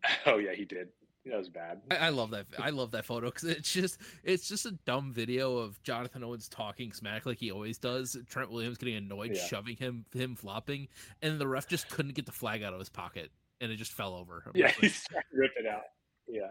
[0.26, 0.88] Oh yeah, he did.
[1.26, 1.80] That was bad.
[1.90, 2.46] I, I love that.
[2.58, 6.48] I love that photo because it's just it's just a dumb video of Jonathan Owens
[6.48, 8.14] talking smack like he always does.
[8.28, 9.46] Trent Williams getting annoyed, Yeah.
[9.46, 10.88] shoving him, him flopping,
[11.22, 13.30] and the ref just couldn't get the flag out of his pocket,
[13.62, 14.42] and it just fell over.
[14.46, 15.84] I'm Yeah, just he like, ripped it out.
[16.28, 16.50] Yeah,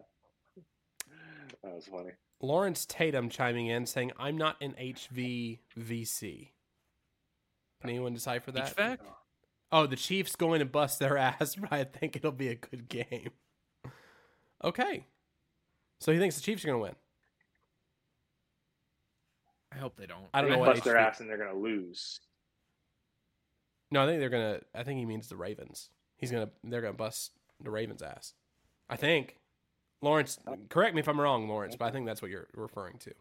[1.63, 2.11] that was funny.
[2.41, 6.49] Lawrence Tatum chiming in saying, "I'm not an HVVC."
[7.81, 8.75] Can anyone decipher that?
[8.75, 8.97] HVAC?
[9.71, 12.87] Oh, the Chiefs going to bust their ass, but I think it'll be a good
[12.89, 13.29] game.
[14.63, 15.05] Okay.
[15.99, 16.95] So he thinks the Chiefs are going to win.
[19.71, 20.25] I hope they don't.
[20.33, 22.19] I don't know They're what gonna their ass and they're gonna lose.
[23.89, 25.89] No, I think they're going to I think he means the Ravens.
[26.17, 27.31] He's going to they're going to bust
[27.61, 28.33] the Ravens ass.
[28.89, 29.37] I think.
[30.01, 30.57] Lawrence, oh.
[30.67, 33.13] correct me if I'm wrong, Lawrence, but I think that's what you're referring to.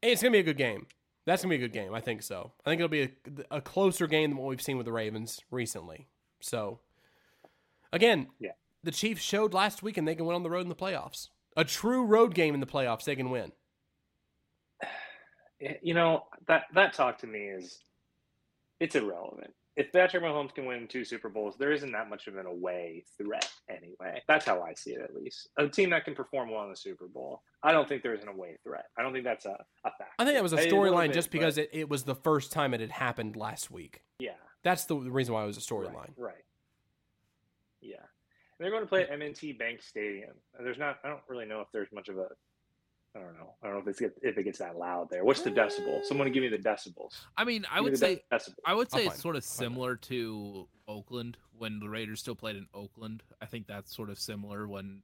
[0.00, 0.86] It's going to be a good game.
[1.26, 1.92] That's going to be a good game.
[1.94, 2.52] I think so.
[2.64, 3.10] I think it'll be a,
[3.58, 6.08] a closer game than what we've seen with the Ravens recently.
[6.40, 6.80] So,
[7.92, 8.52] again, Yeah.
[8.82, 11.28] The Chiefs showed last week and they can win on the road in the playoffs.
[11.56, 13.52] A true road game in the playoffs, they can win.
[15.64, 17.78] Eh, you know that that talk to me is
[18.80, 19.54] it's irrelevant.
[19.76, 23.04] If Patrick Mahomes can win two Super Bowls, there isn't that much of an away
[23.16, 24.20] threat anyway.
[24.28, 25.48] That's how I see it, at least.
[25.56, 28.28] A team that can perform well in the Super Bowl, I don't think there's an
[28.28, 28.86] away threat.
[28.98, 30.14] I don't think that's a, a fact.
[30.18, 32.74] I think that was a storyline just but- because it, it was the first time
[32.74, 34.02] it had happened last week.
[34.18, 34.32] yeah,
[34.62, 35.94] That's the reason why it was a storyline.
[35.94, 36.44] Right, right.
[38.62, 38.66] Yeah.
[38.66, 40.32] And they're going to play at M&T Bank Stadium.
[40.60, 40.98] There's not.
[41.04, 42.28] I don't really know if there's much of a
[43.14, 43.54] I don't know.
[43.62, 45.22] I don't know if it's get, if it gets that loud there.
[45.22, 46.02] What's the decibel?
[46.02, 47.12] Someone give me the decibels.
[47.36, 48.54] I mean, I Give me would say decibels.
[48.64, 49.74] I would I'll say it's sort of I'll find it.
[49.74, 53.22] similar to Oakland when the Raiders still played in Oakland.
[53.42, 55.02] I think that's sort of similar when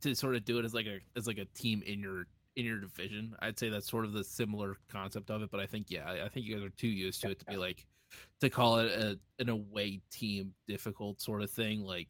[0.00, 2.26] to sort of do it as like a as like a team in your
[2.56, 3.36] in your division.
[3.40, 5.50] I'd say that's sort of the similar concept of it.
[5.50, 7.44] But I think yeah, I- I think you guys are too used to it to
[7.44, 7.86] be like
[8.40, 11.82] to call it a an away team difficult sort of thing.
[11.82, 12.08] Like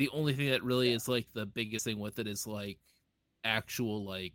[0.00, 0.96] the only thing that really Yeah.
[0.96, 2.78] is like the biggest thing with it is like
[3.44, 4.32] actual like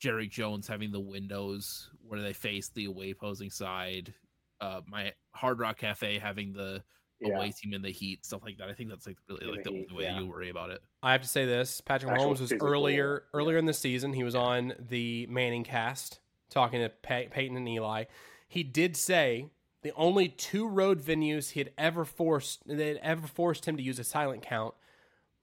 [0.00, 4.14] Jerry Jones having the windows where they face the away posing side.
[4.60, 6.82] Uh, my Hard Rock Cafe having the
[7.20, 7.36] Yeah.
[7.36, 8.68] away team in the heat, stuff like that.
[8.70, 10.18] I think that's like really In like the the heat, only way yeah.
[10.20, 10.80] you worry about it.
[11.02, 13.38] I have to say this: Patrick Actual Mahomes was physical, earlier yeah.
[13.38, 14.12] earlier in the season.
[14.14, 18.04] He was on the Manning cast talking to Pey- Peyton and Eli.
[18.48, 19.50] He did say
[19.82, 23.82] the only two road venues he had ever forced that had ever forced him to
[23.82, 24.74] use a silent count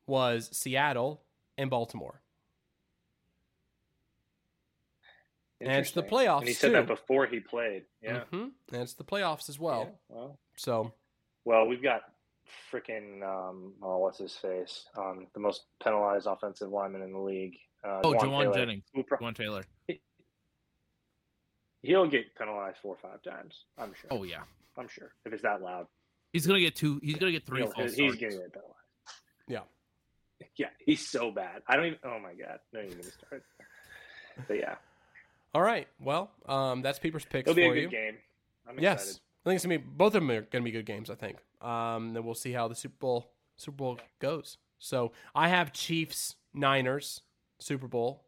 [0.07, 1.22] was Seattle
[1.57, 2.22] and Baltimore.
[5.62, 7.84] And it's the playoffs, And he said that before he played.
[8.02, 8.24] Yeah.
[8.26, 9.98] hmm and it's the playoffs as well.
[10.10, 10.94] Yeah, well, So
[11.45, 12.02] well, we've got
[12.72, 14.86] freaking um, oh, what's his face?
[14.98, 17.56] Um, the most penalized offensive lineman in the league.
[17.84, 19.64] Uh, Oh, Jauan Jennings, Who pro- Jawaan Taylor.
[21.86, 23.66] He'll get penalized four or five times.
[23.78, 24.10] I'm sure.
[24.12, 24.41] Oh yeah,
[24.78, 25.88] I'm sure if it's that loud.
[26.34, 26.99] he's gonna get two.
[27.03, 28.16] He's gonna get 3 He'll- false he's starts.
[28.18, 28.74] getting penalized.
[29.48, 29.60] Yeah.
[30.57, 31.62] Yeah, he's so bad.
[31.68, 31.99] I don't even.
[32.03, 33.44] Oh my god, don't even get me started.
[34.48, 34.76] But yeah,
[35.53, 37.90] all right, well, um, that's Peeper's picks it'll be a good you.
[37.90, 38.18] game.
[38.68, 39.22] I'm Yes, excited.
[39.45, 41.10] I think it's gonna be both of them are gonna be good games.
[41.10, 41.38] I think.
[41.62, 44.57] Um, then we'll see how the Super Bowl Super Bowl goes.
[44.80, 47.22] So I have Chiefs Niners
[47.60, 48.26] Super Bowl.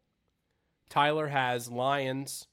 [0.90, 2.48] Tylor has Lions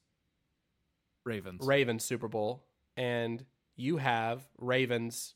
[1.25, 1.67] Ravens.
[1.67, 2.65] Ravens Super Bowl,
[2.97, 3.45] and
[3.77, 5.35] you have Ravens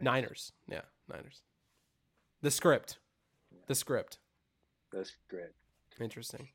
[0.00, 0.52] Niners.
[0.68, 1.42] Yeah, Niners.
[2.42, 2.98] The script.
[3.66, 4.18] The script.
[4.92, 5.50] That's great.
[6.00, 6.48] Interesting.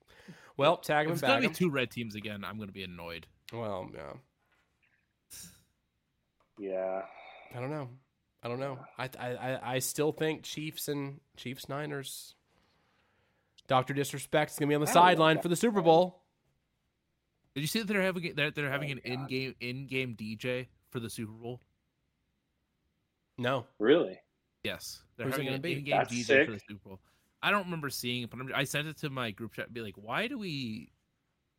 [0.57, 1.53] Well, tag them him it's and gonna bag be 'em.
[1.53, 3.27] two red teams again, I'm gonna be annoyed.
[3.51, 4.13] Well, yeah.
[6.57, 7.01] Yeah,
[7.55, 7.89] I don't know.
[8.41, 8.79] I don't know.
[8.97, 12.35] I I I- I still think Chiefs and Chiefs Niners.
[13.67, 15.85] Doctor Disrespect's gonna be on the I don't like sideline for the Super plan.
[15.85, 16.22] Bowl.
[17.55, 19.13] Did you see that they're having that they're having Oh, an God.
[19.31, 21.61] in-game in-game DJ for the Super Bowl?
[23.37, 24.19] No, really.
[24.63, 25.73] Yes, they're Who's having an be?
[25.73, 26.59] in-game That's DJ for the.
[26.67, 26.99] Super Bowl.
[27.41, 29.73] I don't remember seeing it, but I'm, I sent it to my group chat and
[29.73, 30.91] be like, why do we?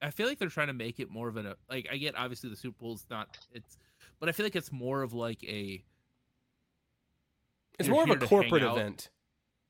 [0.00, 1.88] I feel like they're trying to make it more of an like.
[1.90, 3.78] I get obviously the Super Bowl's not it's,
[4.20, 5.84] but I feel like it's more of like a
[7.78, 9.10] it's more of a corporate event.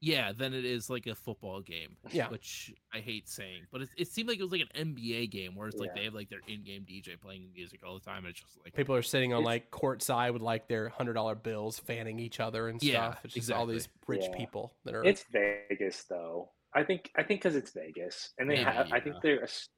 [0.04, 1.96] Yeah than it is like a football game.
[2.12, 2.28] Yeah.
[2.28, 5.54] which I hate saying, but it, it seemed like it was like an NBA game
[5.54, 5.94] where it's like Yeah.
[6.00, 8.18] they have like their in-game DJ playing music all the time.
[8.18, 11.14] And it's just like People are sitting on It's- like courtside with like their hundred
[11.14, 13.24] dollar bills, fanning each other and Yeah, stuff.
[13.24, 14.36] It's just all these rich Yeah.
[14.36, 15.04] people that are.
[15.04, 16.50] It's Vegas, though.
[16.74, 18.92] I think I think because it's Vegas, and they Maybe, have.
[18.92, 19.68] I think they're, a s-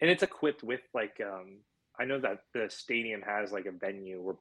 [0.00, 1.20] and it's equipped with like.
[1.20, 1.60] um
[2.00, 4.36] I know that the stadium has like a venue where.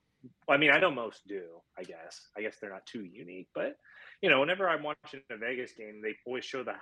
[0.49, 1.43] I mean, I know most do.
[1.77, 2.29] I guess.
[2.37, 3.75] I guess they're not too unique, but
[4.23, 6.73] you know, whenever I'm watching a Vegas game, they always show the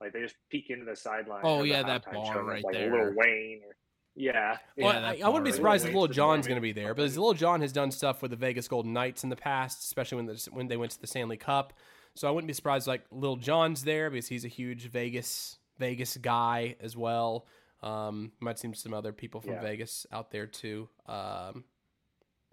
[0.00, 1.42] like they just peek into the sideline.
[1.44, 2.92] Oh, yeah, that bar show, right like there.
[2.92, 3.60] Lil Wayne.
[3.64, 3.76] Or,
[4.16, 6.92] yeah, Well, Yeah, I, I wouldn't be surprised if Lil Jon's going to be there,
[6.92, 10.16] but Lil Jon has done stuff with the Vegas Golden Knights in the past, especially
[10.16, 11.72] when the, when they went to the Stanley Cup.
[12.14, 16.16] So I wouldn't be surprised like Lil Jon's there because he's a huge Vegas Vegas
[16.16, 17.46] guy as well.
[17.80, 19.62] Um, might see some other people from Yeah.
[19.62, 20.88] Vegas out there too.
[21.06, 21.64] Um,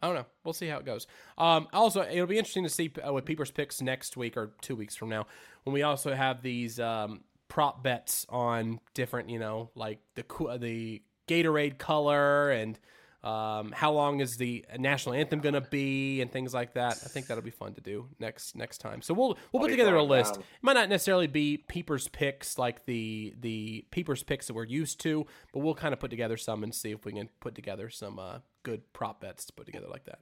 [0.01, 0.25] I don't know.
[0.43, 1.07] We'll see how it goes.
[1.37, 4.75] Um, also, it'll be interesting to see uh, with Peeper's picks next week or two
[4.75, 5.25] weeks from now
[5.63, 10.23] when we also have these um, prop bets on different, you know, like the
[10.59, 12.79] the Gatorade color and
[13.23, 16.93] um, how long is the national anthem going to be and things like that.
[17.03, 19.01] I think that'll be fun to do next next time.
[19.01, 20.37] So we'll we'll put together a list.
[20.37, 25.01] It might not necessarily be Peeper's picks like the the Peeper's picks that we're used
[25.01, 27.89] to, but we'll kind of put together some and see if we can put together
[27.89, 30.19] some uh, good prop bets to put together like that.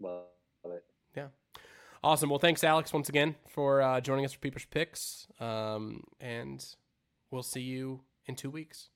[0.00, 0.26] love
[0.66, 0.84] it.
[1.16, 1.26] Yeah.
[2.04, 2.30] Awesome.
[2.30, 5.26] Well, thanks, Alex, once again for uh, joining us for Peeper's Picks.
[5.40, 6.64] Um, and
[7.32, 8.90] we'll see you in two weeks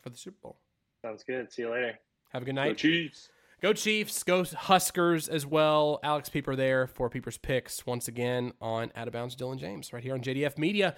[0.00, 0.56] for the Super Bowl.
[1.02, 1.52] Sounds good.
[1.52, 1.98] See you later.
[2.30, 2.68] Have a good night.
[2.68, 2.74] Go.
[2.74, 3.28] Chiefs.
[3.60, 4.22] Go Chiefs.
[4.22, 6.00] Go Huskers as well.
[6.02, 10.02] Alex Peeper there for Peeper's Picks once again on Out of Bounds Dillon James right
[10.02, 10.94] here on JDF Media.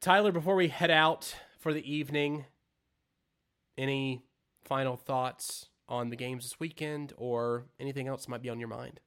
[0.00, 2.46] Tylor, before we head out for the evening,
[3.78, 4.24] any
[4.64, 8.68] final thoughts on the games this weekend or anything else that might be on your
[8.68, 9.00] mind?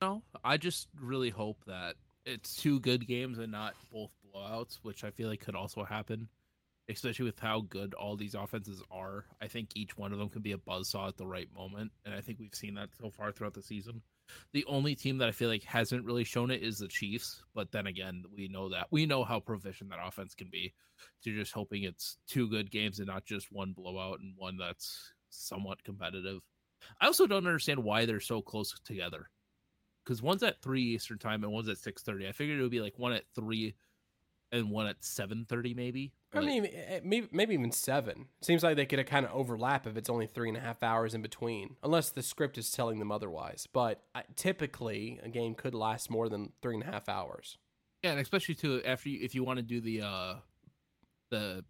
[0.00, 5.04] No, I just really hope that it's two good games and not both blowouts, which
[5.04, 6.28] I feel like could also happen.
[6.88, 9.24] Especially with how good all these offenses are.
[9.40, 12.14] I think each one of them can be a buzzsaw at the right moment, and
[12.14, 14.02] I think we've seen that so far throughout the season.
[14.52, 17.70] The only team that I feel like hasn't really shown it is the Chiefs, but
[17.70, 20.74] then again, we know that we know how proficient that offense can be.
[21.20, 24.56] So you're just hoping it's two good games and not just one blowout and one
[24.56, 26.40] that's somewhat competitive.
[27.00, 29.30] I also don't understand why they're so close together.
[30.04, 32.28] Because one's at three Eastern time and one's at six thirty.
[32.28, 33.74] I figured it would be like one at three
[34.56, 36.12] and one at seven thirty, maybe.
[36.34, 36.68] I mean,
[37.02, 38.26] maybe, maybe even seven.
[38.42, 41.14] Seems like they could kind of overlap if it's only three and a half hours
[41.14, 43.66] in between, unless the script is telling them otherwise.
[43.72, 44.02] But
[44.34, 47.56] typically, a game could last more than three and a half hours.
[48.02, 50.34] Yeah, and especially too after you, if you want to do the uh
[51.30, 51.64] the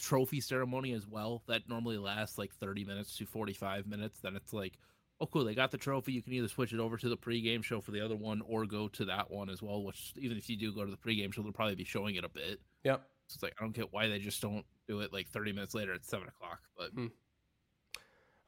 [0.00, 4.20] trophy ceremony as well, that normally lasts like thirty minutes to forty five minutes.
[4.20, 4.78] Then it's like
[5.22, 5.44] oh cool.
[5.44, 6.12] They got the trophy.
[6.12, 8.66] You can either switch it over to the pregame show for the other one or
[8.66, 11.32] go to that one as well which even if you do go to the pregame
[11.32, 12.60] show they'll probably be showing it a bit.
[12.84, 13.02] Yep.
[13.28, 15.74] So it's like i don't get why they just don't do it like 30 minutes
[15.74, 17.06] later at 7 o'clock but hmm.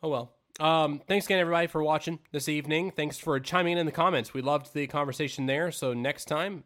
[0.03, 0.35] oh well.
[0.61, 2.93] Um, thanks again everybody for watching this evening.
[2.93, 4.35] Thanks for chiming in in the comments.
[4.35, 5.73] We loved the conversation there.
[5.73, 6.65] So next time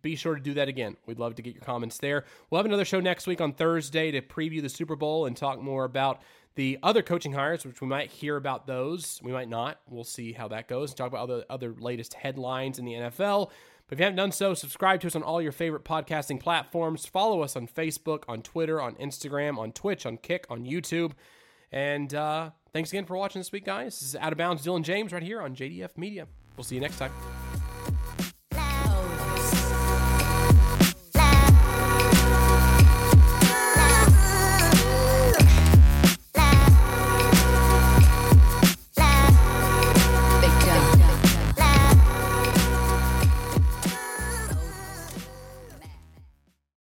[0.00, 0.96] be sure to do that again.
[1.06, 2.24] We'd love to get your comments there.
[2.48, 5.60] We'll have another show next week on Thursday to preview the Super Bowl and talk
[5.60, 6.22] more about
[6.54, 9.80] the other coaching hires, which we might hear about those, we might not.
[9.88, 10.90] We'll see how that goes.
[10.90, 13.50] And talk about other other latest headlines in the NFL.
[13.86, 17.04] But if you haven't done so, subscribe to us on all your favorite podcasting platforms.
[17.04, 21.12] Follow us on Facebook, on Twitter, on Instagram, on Twitch, on Kick, on YouTube.
[21.70, 24.00] And uh, thanks again for watching this week, guys.
[24.00, 26.26] This is Out of Bounds, Dillon James, right here on JDF Media.
[26.56, 27.41] We'll see you next time.